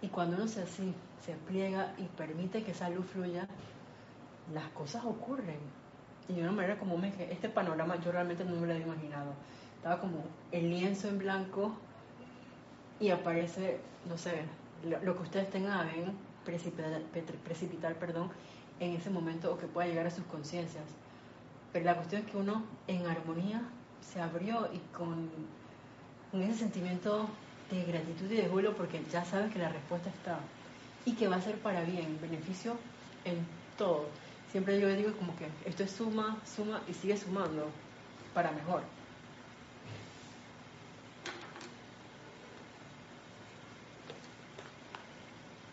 [0.01, 3.47] Y cuando uno se así, se pliega y permite que esa luz fluya,
[4.53, 5.59] las cosas ocurren.
[6.29, 8.87] Y de una manera como me dije, este panorama yo realmente no me lo había
[8.87, 9.33] imaginado.
[9.77, 11.73] Estaba como el lienzo en blanco
[13.01, 14.45] y aparece, no sé,
[14.85, 16.13] lo, que ustedes tengan a ver
[16.45, 17.01] precipitar,
[17.45, 18.31] precipitar perdón,
[18.81, 20.85] en ese momento o que pueda llegar a sus conciencias.
[21.73, 23.63] Pero la cuestión es que uno en armonía
[24.01, 25.31] se abrió y con,
[26.31, 27.29] con ese sentimiento
[27.71, 30.39] de gratitud y de vuelo porque ya sabes que la respuesta está
[31.05, 32.77] y que va a ser para bien, beneficio
[33.25, 33.47] en
[33.79, 34.07] todo.
[34.51, 37.71] Siempre yo digo como que esto es suma, suma y sigue sumando
[38.35, 38.83] para mejor.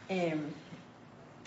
[0.10, 0.41] Em,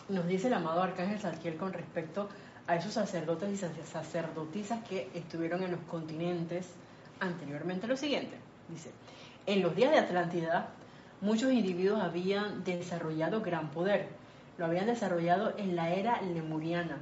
[0.09, 2.29] nos dice el amado Arcángel Salquiel con respecto
[2.69, 6.71] a esos sacerdotes y sacerdotisas que estuvieron en los continentes
[7.19, 8.37] anteriormente lo siguiente.
[8.69, 8.93] Dice,
[9.47, 10.69] en los días de Atlántida,
[11.21, 14.11] muchos individuos habían desarrollado gran poder.
[14.59, 16.99] Lo habían desarrollado en la era lemuriana.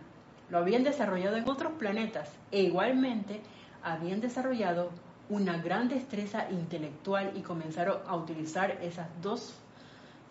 [0.48, 2.30] Lo habían desarrollado en otros planetas.
[2.50, 3.42] E igualmente
[3.82, 4.90] habían desarrollado
[5.28, 9.54] una gran destreza intelectual y comenzaron a utilizar esas dos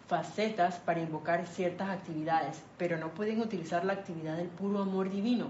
[0.10, 5.50] facetas para invocar ciertas actividades, pero no pueden utilizar la actividad del puro amor divino,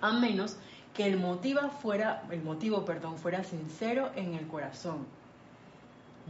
[0.00, 0.56] a menos
[0.92, 5.06] que el motivo fuera, el motivo, perdón, fuera sincero en el corazón.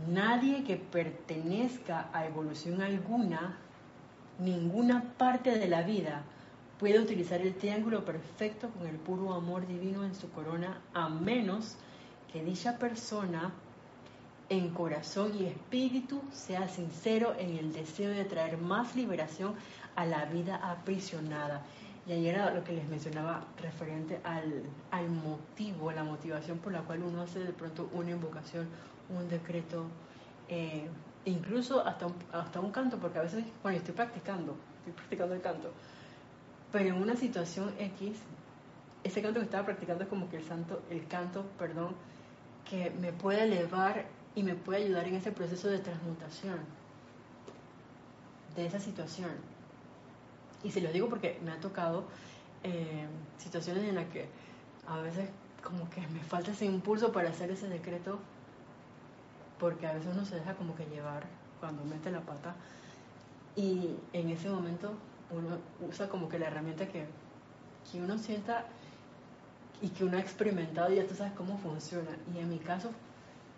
[0.06, 3.56] Nadie que pertenezca a evolución alguna,
[4.38, 6.22] ninguna parte de la vida,
[6.78, 11.76] puede utilizar el triángulo perfecto con el puro amor divino en su corona, a menos
[12.30, 13.50] que dicha persona
[14.50, 19.54] en corazón y espíritu sea sincero en el deseo de traer más liberación
[19.94, 21.62] a la vida aprisionada.
[22.06, 26.80] Y ahí era lo que les mencionaba referente al, al motivo, la motivación por la
[26.80, 28.68] cual uno hace de pronto una invocación,
[29.08, 29.84] un decreto,
[30.48, 30.88] eh,
[31.24, 35.42] incluso hasta un, hasta un canto, porque a veces cuando estoy practicando, estoy practicando el
[35.42, 35.70] canto,
[36.72, 38.18] pero en una situación X,
[39.04, 41.94] ese canto que estaba practicando es como que el santo, el canto, perdón,
[42.68, 46.58] que me puede elevar y me puede ayudar en ese proceso de transmutación
[48.56, 49.30] de esa situación.
[50.62, 52.04] Y se lo digo porque me ha tocado
[52.62, 53.06] eh,
[53.38, 54.28] situaciones en las que
[54.86, 55.30] a veces
[55.62, 58.18] como que me falta ese impulso para hacer ese decreto,
[59.58, 61.26] porque a veces uno se deja como que llevar
[61.60, 62.54] cuando mete la pata
[63.56, 64.92] y en ese momento
[65.30, 67.06] uno usa como que la herramienta que,
[67.90, 68.66] que uno sienta
[69.82, 72.10] y que uno ha experimentado y ya tú sabes cómo funciona.
[72.34, 72.90] Y en mi caso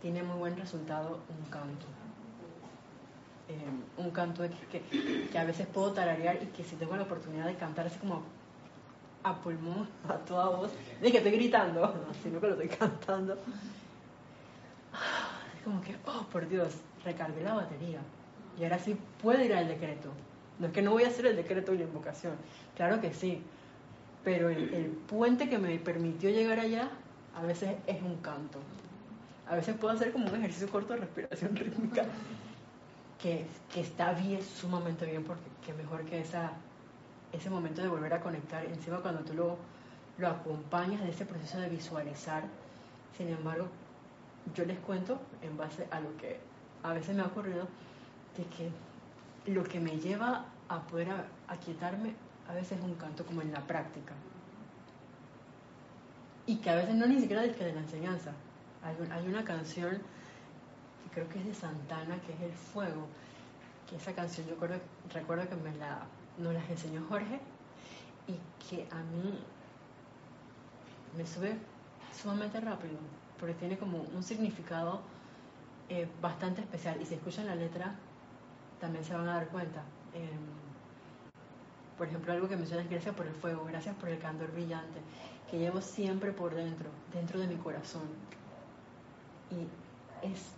[0.03, 1.86] tiene muy buen resultado un canto.
[3.48, 4.82] Eh, un canto que,
[5.30, 8.22] que, a veces puedo tararear y que si tengo la oportunidad de cantar así como
[9.22, 13.34] a pulmón, a toda voz, de que estoy gritando, sino que lo estoy cantando.
[15.57, 16.74] Es como que, oh, por Dios,
[17.05, 18.00] recargué la batería.
[18.59, 20.11] Y ahora sí puedo ir al decreto.
[20.59, 22.34] No es que no voy a hacer el decreto y la invocación.
[22.76, 23.40] Claro que sí.
[24.24, 26.90] Pero el puente que me permitió llegar allá
[27.34, 28.59] a veces es un canto.
[29.49, 32.05] A veces puedo hacer como un ejercicio corto de respiración rítmica
[33.20, 36.53] que, que está bien, sumamente bien, porque que mejor que esa,
[37.32, 38.64] ese momento de volver a conectar.
[38.64, 39.57] Encima cuando tú lo,
[40.18, 42.45] lo acompañas de ese proceso de visualizar.
[43.16, 43.68] Sin embargo,
[44.55, 46.40] yo les cuento en base a lo que
[46.82, 47.68] a veces me ha ocurrido,
[48.36, 51.09] de que lo que me lleva a poder
[51.49, 52.14] aquietarme
[52.49, 54.14] a veces es un canto como en la práctica.
[56.47, 58.32] Y que a veces no ni siquiera es que de la enseñanza,
[58.85, 59.99] hay, una canción
[61.05, 63.07] que creo que es de Santana, que es El Fuego,
[63.89, 64.57] que esa canción yo
[65.12, 66.03] recuerdo, que me la,
[66.39, 67.41] las enseñó Jorge
[68.26, 69.39] y que a mí
[71.16, 71.57] me sube
[72.20, 72.97] sumamente rápido,
[73.39, 75.03] porque tiene como un significado
[75.89, 77.01] eh, bastante especial.
[77.01, 77.95] Y si escuchan la letra,
[78.80, 79.83] también se van a dar cuenta.
[80.14, 80.62] Em,
[81.99, 85.01] por ejemplo, algo que menciona es gracias por el fuego, gracias por el candor brillante
[85.53, 88.09] que llevo siempre por dentro, dentro de mi corazón
[89.51, 90.53] y es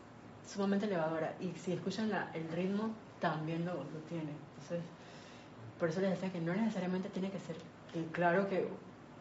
[0.46, 1.34] sumamente elevadora.
[1.40, 4.30] Y si escuchan el ritmo, también lo, lo, tiene.
[4.54, 4.84] Entonces,
[5.78, 7.56] por eso les decía que no necesariamente tiene que ser.
[8.12, 8.68] claro que,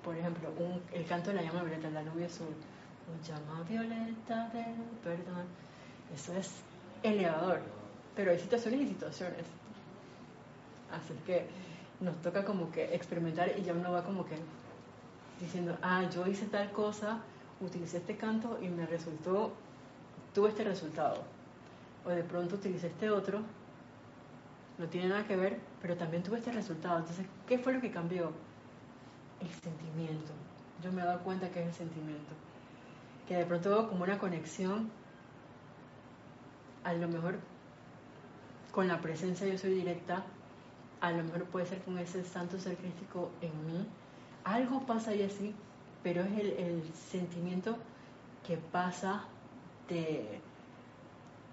[0.04, 4.50] por ejemplo, un, el canto de la llama violeta, la nube azul, un llama violeta
[4.50, 5.46] del perdón,
[6.14, 6.52] eso es
[7.02, 7.62] elevador.
[8.16, 9.46] Pero hay situaciones y situaciones.
[10.92, 11.48] Así que
[12.00, 14.36] nos toca como que experimentar y ya uno va como que
[15.40, 17.20] diciendo, ah, yo hice tal cosa,
[17.66, 19.54] utilicé este canto y me resultó
[20.34, 21.24] tuve este resultado.
[22.06, 23.42] O de pronto utilicé este otro,
[24.78, 27.00] no tiene nada que ver, pero también tuve este resultado.
[27.00, 28.32] Entonces, ¿qué fue lo que cambió?
[29.40, 30.32] El sentimiento.
[30.84, 32.34] Yo me he dado cuenta que es el sentimiento.
[33.28, 34.90] Que de pronto veo como una conexión,
[36.84, 37.40] a lo mejor
[38.72, 40.24] con la presencia yo soy directa,
[41.00, 43.88] a lo mejor puede ser con ese santo ser crístico en mí.
[44.44, 45.56] Algo pasa ahí así,
[46.04, 47.78] pero es el, sentimiento
[48.46, 49.24] que pasa
[49.88, 50.40] de,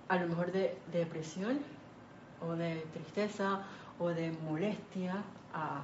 [0.09, 1.61] a lo mejor de, depresión
[2.41, 3.63] o de tristeza
[3.99, 5.23] o de molestia
[5.55, 5.83] a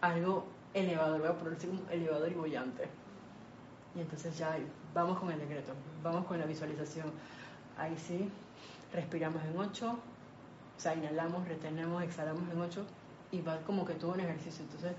[0.00, 2.88] algo elevador, voy a así como elevador y bollante.
[3.94, 4.58] Y entonces ya
[4.92, 7.12] vamos con el decreto, vamos con la visualización.
[7.78, 8.28] Ahí sí,
[8.92, 12.84] respiramos en 8, o sea, inhalamos, retenemos, exhalamos en 8
[13.30, 14.64] y va como que todo un ejercicio.
[14.64, 14.92] Entonces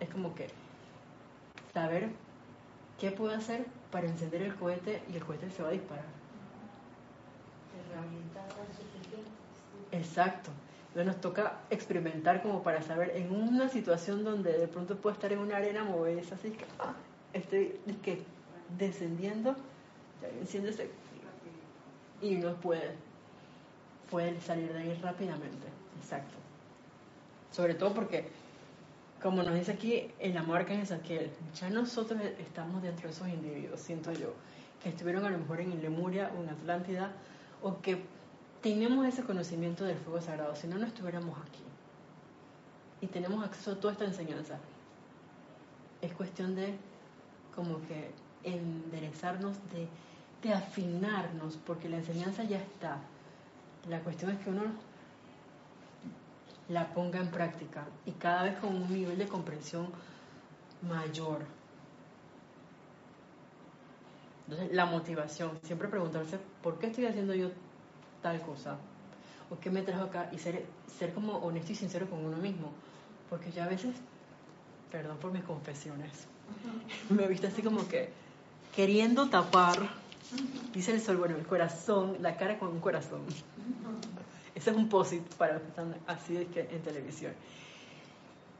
[0.00, 0.48] es como que
[1.74, 2.08] saber
[2.98, 6.04] qué puedo hacer para encender el cohete y el cohete se va a disparar.
[9.92, 10.50] Exacto.
[10.88, 15.32] Entonces nos toca experimentar como para saber en una situación donde de pronto puedo estar
[15.32, 16.94] en una arena moverse así que ah,
[17.32, 18.22] estoy que
[18.78, 19.56] descendiendo,
[20.40, 20.88] enciéndese
[22.22, 22.92] y uno puede,
[24.10, 25.66] puede salir de ahí rápidamente.
[26.00, 26.34] Exacto.
[27.50, 28.28] Sobre todo porque,
[29.24, 33.26] como nos dice aquí en la marca en Saquiel, ya nosotros estamos dentro de esos
[33.26, 34.34] individuos, siento yo,
[34.82, 37.10] que estuvieron a lo mejor en Lemuria o en Atlántida,
[37.62, 38.02] o que
[38.60, 41.62] tenemos ese conocimiento del fuego sagrado, si no, no estuviéramos aquí.
[43.00, 44.58] Y tenemos acceso a toda esta enseñanza.
[46.02, 46.74] Es cuestión de
[47.54, 48.10] como que
[48.42, 49.88] enderezarnos, de,
[50.46, 52.98] de afinarnos, porque la enseñanza ya está.
[53.88, 54.64] La cuestión es que uno
[56.68, 59.88] la ponga en práctica y cada vez con un nivel de comprensión
[60.82, 61.40] mayor.
[64.46, 67.50] Entonces, la motivación, siempre preguntarse, ¿por qué estoy haciendo yo
[68.22, 68.76] tal cosa?
[69.50, 70.28] ¿O qué me trajo acá?
[70.32, 70.66] Y ser,
[70.98, 72.70] ser como honesto y sincero con uno mismo.
[73.30, 73.94] Porque yo a veces,
[74.90, 76.26] perdón por mis confesiones,
[77.10, 78.10] me he visto así como que
[78.76, 79.78] queriendo tapar,
[80.74, 83.20] dice el sol, bueno, el corazón, la cara con un corazón.
[84.54, 87.32] Ese es un posit para los que están así en televisión.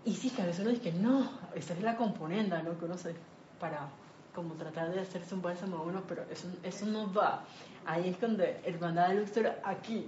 [0.05, 2.79] Y sí, que a veces uno dice que no, esa es la componenda, ¿no?
[2.79, 3.15] Que uno se,
[3.59, 3.89] para
[4.35, 7.45] como tratar de hacerse un bálsamo a uno, pero eso, eso no va.
[7.87, 10.07] Ahí es donde el bandada de Luxor, aquí.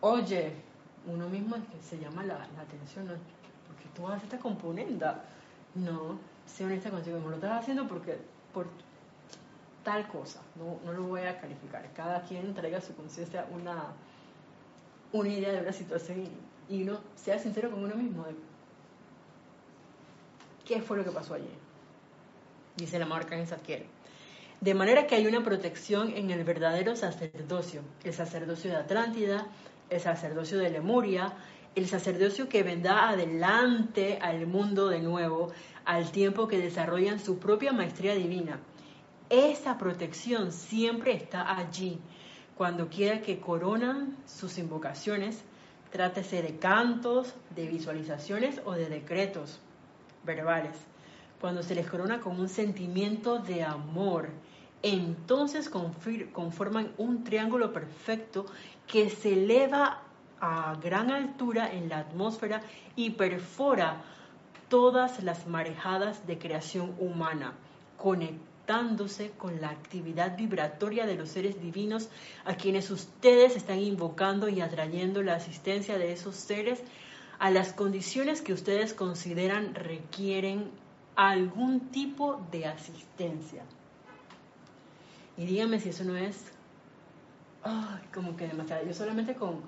[0.00, 0.52] oye,
[1.06, 3.14] uno mismo es que se llama la, atención, ¿no?
[3.66, 5.24] Porque tú haces esta componenda.
[5.74, 8.18] No, sé honesta contigo, no lo estás haciendo porque
[8.52, 8.66] por
[9.84, 11.88] tal cosa, no, no lo voy a calificar.
[11.94, 13.94] Cada quien traiga a su conciencia una,
[15.12, 16.28] una idea de una situación
[16.68, 18.34] y, uno sea sincero con uno mismo de
[20.64, 21.50] qué fue lo que pasó allí.
[22.76, 23.86] Dice la marca en Zadkiel.
[24.60, 29.46] De manera que hay una protección en el verdadero sacerdocio, el sacerdocio de Atlántida,
[29.88, 31.34] el sacerdocio de Lemuria,
[31.74, 35.52] el sacerdocio que vendrá adelante al mundo de nuevo,
[35.84, 38.60] al tiempo que desarrollan su propia maestría divina.
[39.28, 41.98] Esa protección siempre está allí,
[42.60, 45.42] cuando quiera que coronan sus invocaciones,
[45.90, 49.58] trátese de cantos, de visualizaciones o de decretos
[50.24, 50.76] verbales.
[51.40, 54.28] Cuando se les corona con un sentimiento de amor,
[54.82, 58.44] entonces conforman un triángulo perfecto
[58.86, 60.02] que se eleva
[60.38, 62.60] a gran altura en la atmósfera
[62.94, 64.02] y perfora
[64.68, 67.54] todas las marejadas de creación humana,
[69.36, 72.08] con la actividad vibratoria de los seres divinos
[72.44, 76.80] a quienes ustedes están invocando y atrayendo la asistencia de esos seres
[77.40, 80.70] a las condiciones que ustedes consideran requieren
[81.16, 83.64] algún tipo de asistencia.
[85.36, 86.36] Y díganme si eso no es
[88.14, 88.86] como que demasiado.
[88.86, 89.62] Yo solamente con,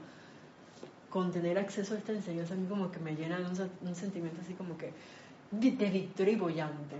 [1.10, 4.40] con tener acceso a esta enseñanza a mí como que me llena de un, sentimiento
[4.42, 4.92] así como que
[5.50, 6.96] de victoria y bollante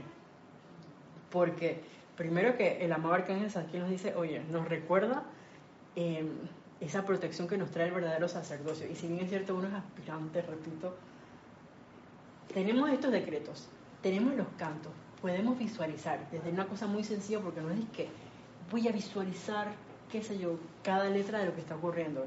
[1.32, 1.80] porque
[2.16, 5.24] primero que el amado arcángel aquí nos dice, oye, nos recuerda
[5.96, 6.28] em,
[6.80, 8.86] esa protección que nos trae el verdadero sacerdocio.
[8.88, 10.94] Y si bien es cierto, uno es aspirante, repito,
[12.52, 13.68] tenemos estos decretos,
[14.02, 18.08] tenemos los cantos, podemos visualizar desde una cosa muy sencilla, porque no es que
[18.70, 19.68] voy a visualizar,
[20.10, 22.26] qué sé yo, cada letra de lo que está ocurriendo.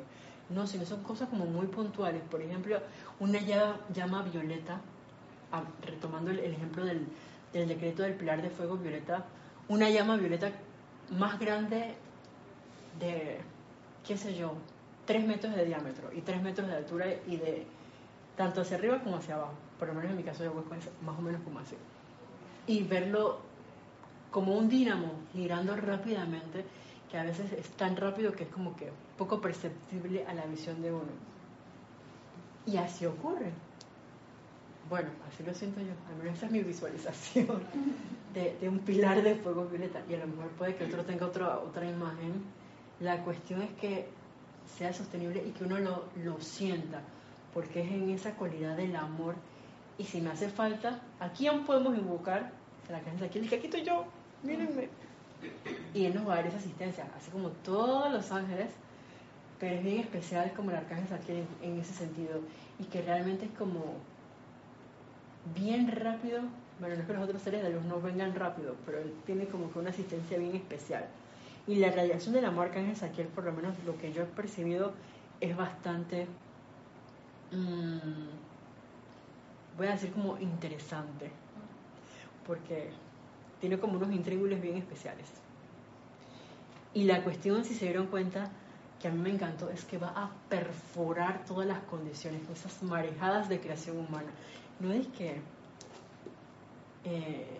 [0.50, 2.22] No, sino son cosas como muy puntuales.
[2.30, 2.80] Por ejemplo,
[3.20, 4.80] una llama, violeta,
[5.52, 7.08] ah, retomando el ejemplo del,
[7.60, 9.26] del decreto del pilar de fuego violeta,
[9.68, 10.52] una llama violeta
[11.12, 11.96] más grande
[13.00, 13.38] de,
[14.06, 14.54] qué sé yo,
[15.06, 17.66] tres metros de diámetro y tres metros de altura y de
[18.36, 19.54] tanto hacia arriba como hacia abajo.
[19.80, 20.64] Por lo menos en mi caso yo voy
[21.02, 21.76] más o menos como así.
[22.68, 23.40] Y verlo
[24.32, 26.66] como un dínamo girando rápidamente,
[27.10, 30.82] que a veces es tan rápido que es como que poco perceptible a la visión
[30.82, 31.12] de uno.
[32.66, 33.52] Y así ocurre.
[34.90, 37.48] Bueno, así lo siento yo, al menos esa es mi visualización
[38.34, 41.58] de, un pilar de fuego violeta y a lo mejor puede que otro tenga otra
[41.60, 42.44] otra imagen.
[43.00, 44.08] La cuestión es que
[44.78, 47.02] sea sostenible y que uno lo, lo sienta,
[47.54, 49.36] porque es en esa cualidad del amor.
[49.98, 52.52] Y si me hace falta, aquí aún podemos invocar
[52.90, 54.06] la gente aquí, aquí estoy yo,
[54.44, 54.90] mírenme.
[55.94, 58.70] Y él nos va a dar esa asistencia, así como todos los ángeles,
[59.60, 62.42] pero es bien especial como el arcángel aquí en ese sentido,
[62.80, 63.96] y que realmente es como
[65.54, 66.42] bien rápido.
[66.80, 69.46] Bueno, no es que los otros seres de luz no vengan rápido, pero él tiene
[69.46, 71.06] como que una asistencia bien especial.
[71.68, 74.26] Y la radiación de la marca en Saquiel, por lo menos lo que yo he
[74.26, 74.94] percibido,
[75.42, 76.28] es bastante,
[77.52, 78.28] mm,
[79.78, 81.32] voy a decir como interesante,
[82.46, 82.90] porque
[83.60, 85.28] tiene como unos intríngulos bien especiales.
[86.94, 88.50] Y la cuestión, si se dieron cuenta,
[89.02, 93.50] que a mí me encantó, es que va a perforar todas las condiciones, esas marejadas
[93.50, 94.32] de creación humana.
[94.80, 95.42] No es que...
[97.04, 97.60] Eh,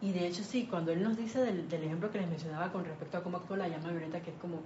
[0.00, 3.18] y de hecho sí, cuando él nos dice del, ejemplo que les mencionaba con respecto
[3.18, 4.60] a cómo actúa la llama violeta, que es como,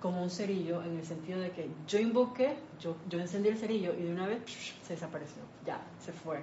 [0.00, 3.94] como un cerillo, en el sentido de que yo invoqué, yo, yo encendí el cerillo
[3.94, 4.40] y de una vez
[4.82, 6.42] se desapareció, ya, se fue.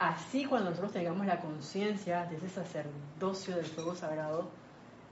[0.00, 4.48] Así cuando nosotros tengamos la conciencia de ese sacerdocio del fuego sagrado,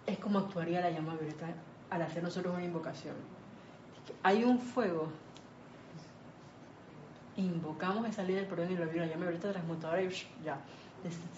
[0.07, 1.47] es como actuaría la llama violeta
[1.91, 3.15] al hacer nosotros una invocación.
[4.25, 5.09] Hay un fuego,
[7.41, 10.11] invocamos esa ley del perdón y la llama violeta transmutadora y
[10.45, 10.59] ya,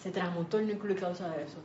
[0.00, 1.58] se transmutó el núcleo y causa de eso.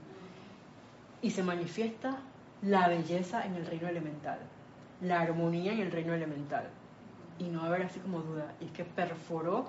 [1.22, 2.18] Y se manifiesta
[2.62, 4.40] la belleza en el reino elemental,
[5.02, 6.68] la armonía en el reino elemental.
[7.40, 8.54] Y no va a haber así como duda.
[8.60, 9.68] Y es que perforó,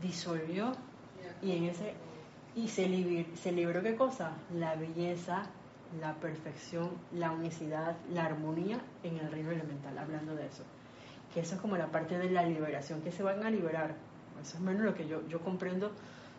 [0.00, 0.72] disolvió
[1.42, 1.94] y en ese
[2.54, 4.32] y se, se libró qué cosa?
[4.54, 5.44] La belleza,
[6.00, 10.64] la perfección, la unicidad, la armonía en el reino elemental, hablando de eso.
[11.34, 13.94] Que eso es como la parte de la liberación, que se van a liberar.
[14.42, 15.92] Eso es menos lo que yo, yo comprendo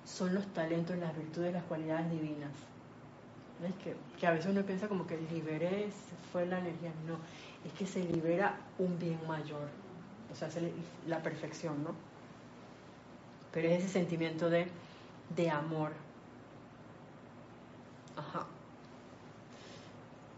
[0.05, 2.51] son los talentos, las virtudes, las cualidades divinas.
[3.63, 5.89] es que, que, a veces uno piensa como que liberé,
[6.31, 6.91] fue la energía.
[7.07, 7.17] No,
[7.65, 9.67] es que se libera un bien mayor.
[10.31, 10.49] O sea,
[11.07, 11.93] la perfección, ¿no?
[13.51, 14.67] Pero es ese sentimiento de,
[15.35, 15.91] de amor.
[18.15, 18.47] Ajá.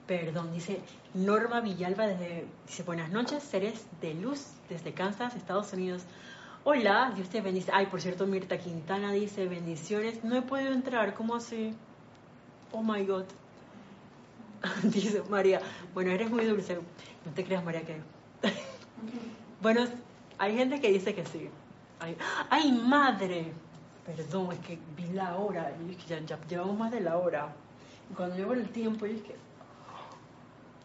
[0.08, 0.82] Perdón, dice
[1.14, 6.04] Norma Villalba desde, dice buenas noches, seres de luz desde Kansas, Estados Unidos.
[6.66, 7.72] Hola, Dios te bendice.
[7.74, 10.24] Ay, por cierto, Mirta Quintana dice, bendiciones.
[10.24, 11.74] No he podido entrar, ¿cómo así?
[12.72, 13.26] Oh my God.
[14.84, 15.62] dice María,
[15.94, 16.76] bueno, eres muy dulce.
[17.26, 18.02] No te creas, María, que...
[19.62, 19.86] bueno,
[20.38, 21.50] hay gente que dice que sí.
[22.50, 23.54] Ay, madre.
[24.06, 25.72] Perdón, es que vi la hora.
[25.88, 27.54] Y es que ya, llevamos más de la hora.
[28.12, 29.36] Y cuando llevo el tiempo, yo es que...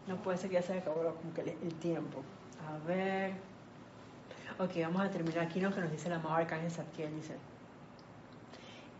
[0.09, 2.21] No puede ser que ya se acabó como que el tiempo.
[2.67, 3.33] A ver...
[4.57, 7.15] Ok, vamos a terminar aquí lo que nos dice la amado Arcángel Zadkiel.
[7.15, 7.35] Dice,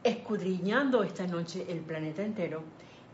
[0.03, 2.63] escudriñando esta noche el planeta entero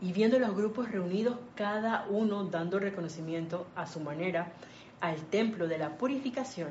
[0.00, 4.52] y viendo los grupos reunidos, cada uno dando reconocimiento a su manera
[5.00, 6.70] al templo de la purificación,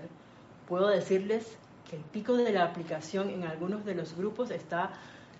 [0.67, 1.57] puedo decirles
[1.89, 4.93] que el pico de la aplicación en algunos de los grupos está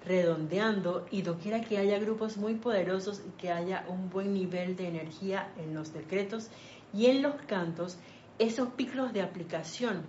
[0.06, 4.88] redondeando y doquiera que haya grupos muy poderosos y que haya un buen nivel de
[4.88, 6.50] energía en los decretos
[6.94, 7.98] y en los cantos,
[8.40, 10.04] esos picos de aplicación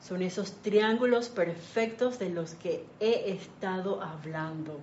[0.00, 4.80] son esos triángulos perfectos de los que he estado hablando,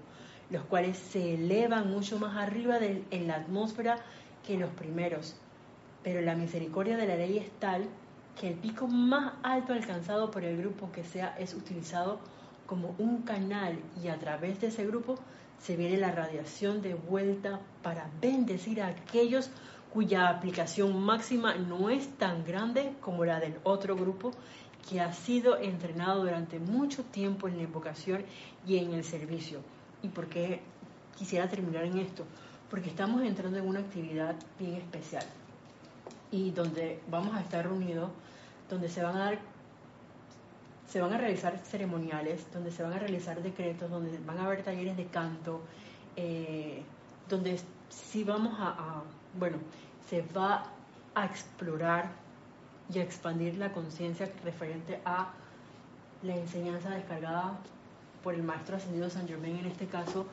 [0.49, 3.97] los cuales se elevan mucho más arriba en la atmósfera
[4.45, 5.35] que los primeros.
[6.03, 7.87] Pero la misericordia de la ley es tal
[8.39, 12.19] que el pico más alto alcanzado por el grupo que sea es utilizado
[12.65, 15.15] como un canal y a través de ese grupo
[15.59, 19.49] se viene la radiación de vuelta para bendecir a aquellos
[19.93, 24.31] cuya aplicación máxima no es tan grande como la del otro grupo
[24.89, 28.23] que ha sido entrenado durante mucho tiempo en la invocación
[28.67, 29.61] y en el servicio.
[30.03, 30.61] ¿Y por qué
[31.17, 32.25] quisiera terminar en esto?
[32.69, 35.25] Porque estamos entrando en una actividad bien especial
[36.29, 38.11] y donde vamos a estar reunidos,
[38.69, 39.39] donde se van a dar
[40.95, 44.63] se van a realizar ceremoniales, donde se van a realizar decretos, donde van a haber
[44.63, 45.59] talleres de canto,
[46.15, 46.83] eh,
[47.27, 49.03] donde sí vamos a,
[49.37, 49.57] bueno,
[50.09, 50.67] se va
[51.13, 52.11] a explorar
[52.89, 55.33] y expandir la conciencia referente a
[56.23, 57.59] la enseñanza descargada
[58.23, 60.25] por el maestro ascendido San Germain en este caso.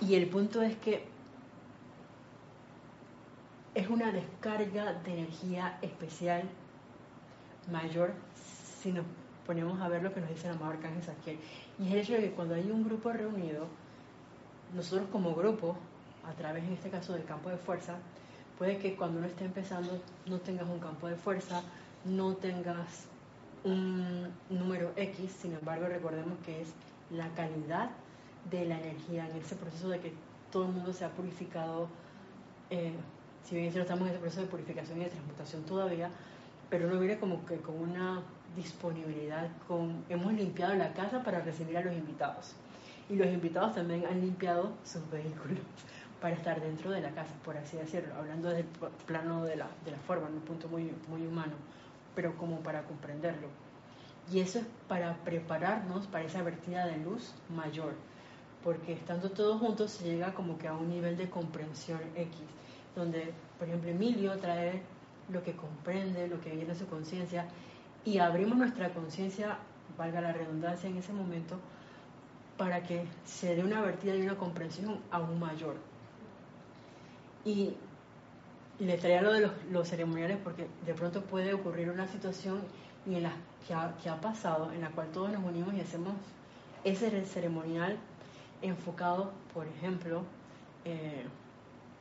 [0.00, 1.04] Y el punto es que
[3.74, 6.44] es una descarga de energía especial
[7.70, 8.14] mayor
[8.80, 9.04] si nos
[9.48, 11.38] ponemos a ver lo que nos dice el amado Arcángel Saquiel.
[11.80, 13.66] Y es el hecho de que cuando hay un grupo reunido,
[14.76, 15.76] nosotros como grupo,
[16.24, 17.96] a través en este caso del campo de fuerza,
[18.58, 21.62] Puede que cuando uno esté empezando no tengas un campo de fuerza,
[22.04, 23.06] no tengas
[23.62, 26.68] un número X, sin embargo recordemos que es
[27.12, 27.90] la calidad
[28.50, 30.12] de la energía en ese proceso de que
[30.50, 31.86] todo el mundo se ha purificado,
[32.70, 32.94] eh,
[33.44, 36.10] si bien estamos en ese proceso de purificación y de transmutación todavía,
[36.68, 38.22] pero uno viene como que con una
[38.58, 42.54] disponibilidad, con, hemos limpiado la casa para recibir a los invitados
[43.08, 45.58] y los invitados también han limpiado sus vehículos
[46.20, 48.64] para estar dentro de la casa, por así decirlo, hablando del
[49.06, 51.54] plano de la, de la forma, en un punto muy, muy humano,
[52.14, 53.48] pero como para comprenderlo.
[54.30, 57.94] Y eso es para prepararnos para esa vertida de luz mayor,
[58.62, 62.36] porque estando todos juntos se llega como que a un nivel de comprensión X,
[62.94, 64.82] donde, por ejemplo, Emilio trae
[65.30, 67.46] lo que comprende, lo que viene a su conciencia,
[68.08, 69.58] y abrimos nuestra conciencia,
[69.98, 71.58] valga la redundancia, en ese momento,
[72.56, 75.76] para que se dé una vertida y una comprensión aún mayor.
[77.44, 77.74] Y
[78.78, 82.62] le traía lo de los, ceremoniales porque de pronto puede ocurrir una situación
[83.04, 83.32] en la
[83.66, 86.14] que ha, que ha pasado, en la cual todos nos unimos y hacemos
[86.84, 87.98] ese ceremonial
[88.62, 90.22] enfocado, por ejemplo,
[90.86, 91.26] eh,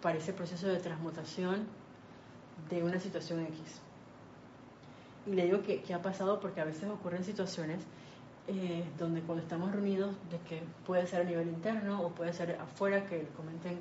[0.02, 1.68] para ese proceso de transmutación
[2.70, 3.82] de una situación X.
[5.28, 7.80] Y le digo que, que ha pasado porque a veces ocurren situaciones
[8.48, 12.58] eh, donde cuando estamos reunidos, de que puede ser a nivel interno o puede ser
[12.62, 13.78] afuera, que comenten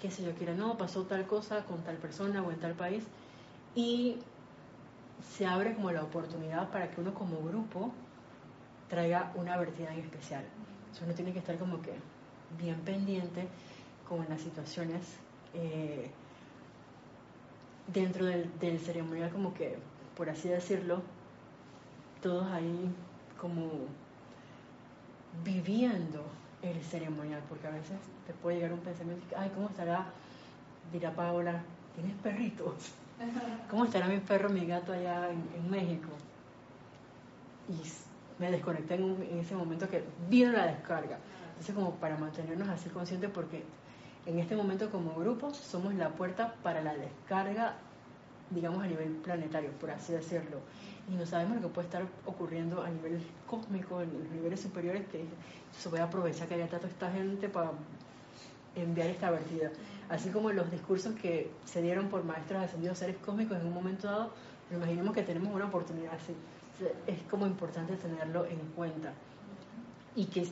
[0.00, 3.04] qué sé yo, quiera, no, pasó tal cosa con tal persona o en tal país,
[3.74, 4.16] y
[5.36, 7.92] se abre como la oportunidad para que uno como grupo
[8.88, 10.44] traiga una vertida en especial.
[10.80, 11.92] Entonces uno tiene que estar como que
[12.58, 13.46] bien pendiente
[14.08, 15.02] con las situaciones
[15.54, 16.10] eh,
[17.86, 19.78] dentro del, del ceremonial, como que,
[20.20, 21.00] por así decirlo,
[22.22, 22.94] todos ahí
[23.40, 23.70] como
[25.42, 26.22] viviendo
[26.60, 27.96] el ceremonial, porque a veces
[28.26, 30.04] te puede llegar un pensamiento, ay, ¿cómo estará?
[30.92, 31.62] Dirá Paola,
[31.94, 32.92] ¿tienes perritos?
[33.70, 36.10] ¿Cómo estará mi perro, mi gato allá en, México?
[37.70, 37.80] Y
[38.38, 41.16] me desconecté en, en, ese momento que vino la descarga.
[41.52, 43.64] Entonces, como para mantenernos así conscientes, porque
[44.26, 47.78] en este momento como grupo somos la puerta para la descarga,
[48.50, 50.58] digamos, a nivel planetario, por así decirlo
[51.10, 55.06] y no sabemos lo que puede estar ocurriendo a nivel cósmico, en los niveles superiores,
[55.08, 55.24] que
[55.76, 57.72] se puede aprovechar que haya toda esta gente para
[58.76, 59.70] enviar esta vertida.
[60.08, 64.06] Así como los discursos que se dieron por maestros ascendidos seres cósmicos en un momento
[64.06, 64.30] dado,
[64.70, 66.34] imaginemos que tenemos una oportunidad así.
[67.06, 69.12] Es como importante tenerlo en cuenta.
[70.14, 70.46] Y que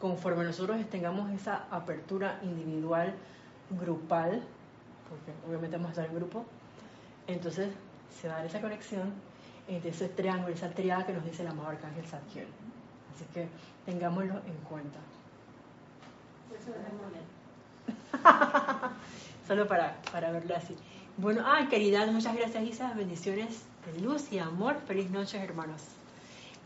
[0.00, 3.14] conforme nosotros tengamos esa apertura individual,
[3.70, 4.42] grupal,
[5.08, 6.46] porque obviamente vamos a estar en grupo,
[7.26, 7.68] entonces
[8.20, 9.12] se va a dar esa conexión
[9.66, 12.46] de ese triángulo, esa triada que nos dice el amado Arcángel Zadkiel.
[13.14, 13.48] Así que
[13.86, 14.98] tengámoslo en cuenta.
[19.46, 20.76] Solo para, para verlo así.
[21.16, 24.76] Bueno, ah, caridad, muchas gracias Isa, bendiciones de luz y amor.
[24.86, 25.82] Feliz noche, hermanos.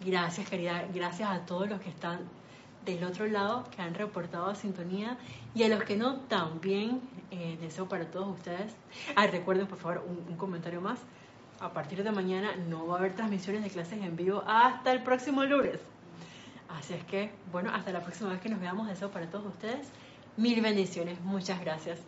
[0.05, 2.21] Gracias, caridad, gracias a todos los que están
[2.85, 5.17] del otro lado, que han reportado sintonía,
[5.55, 7.01] y a los que no, también
[7.31, 8.75] eh, deseo para todos ustedes.
[9.15, 10.99] Ah, recuerden por favor un comentario más
[11.61, 15.03] a partir de mañana no va a haber transmisiones de clases en vivo hasta el
[15.03, 15.81] próximo lunes.
[16.69, 19.89] Así es que, bueno, hasta la próxima vez que nos veamos, deseo para todos ustedes
[20.37, 21.21] mil bendiciones.
[21.21, 22.01] Muchas gracias.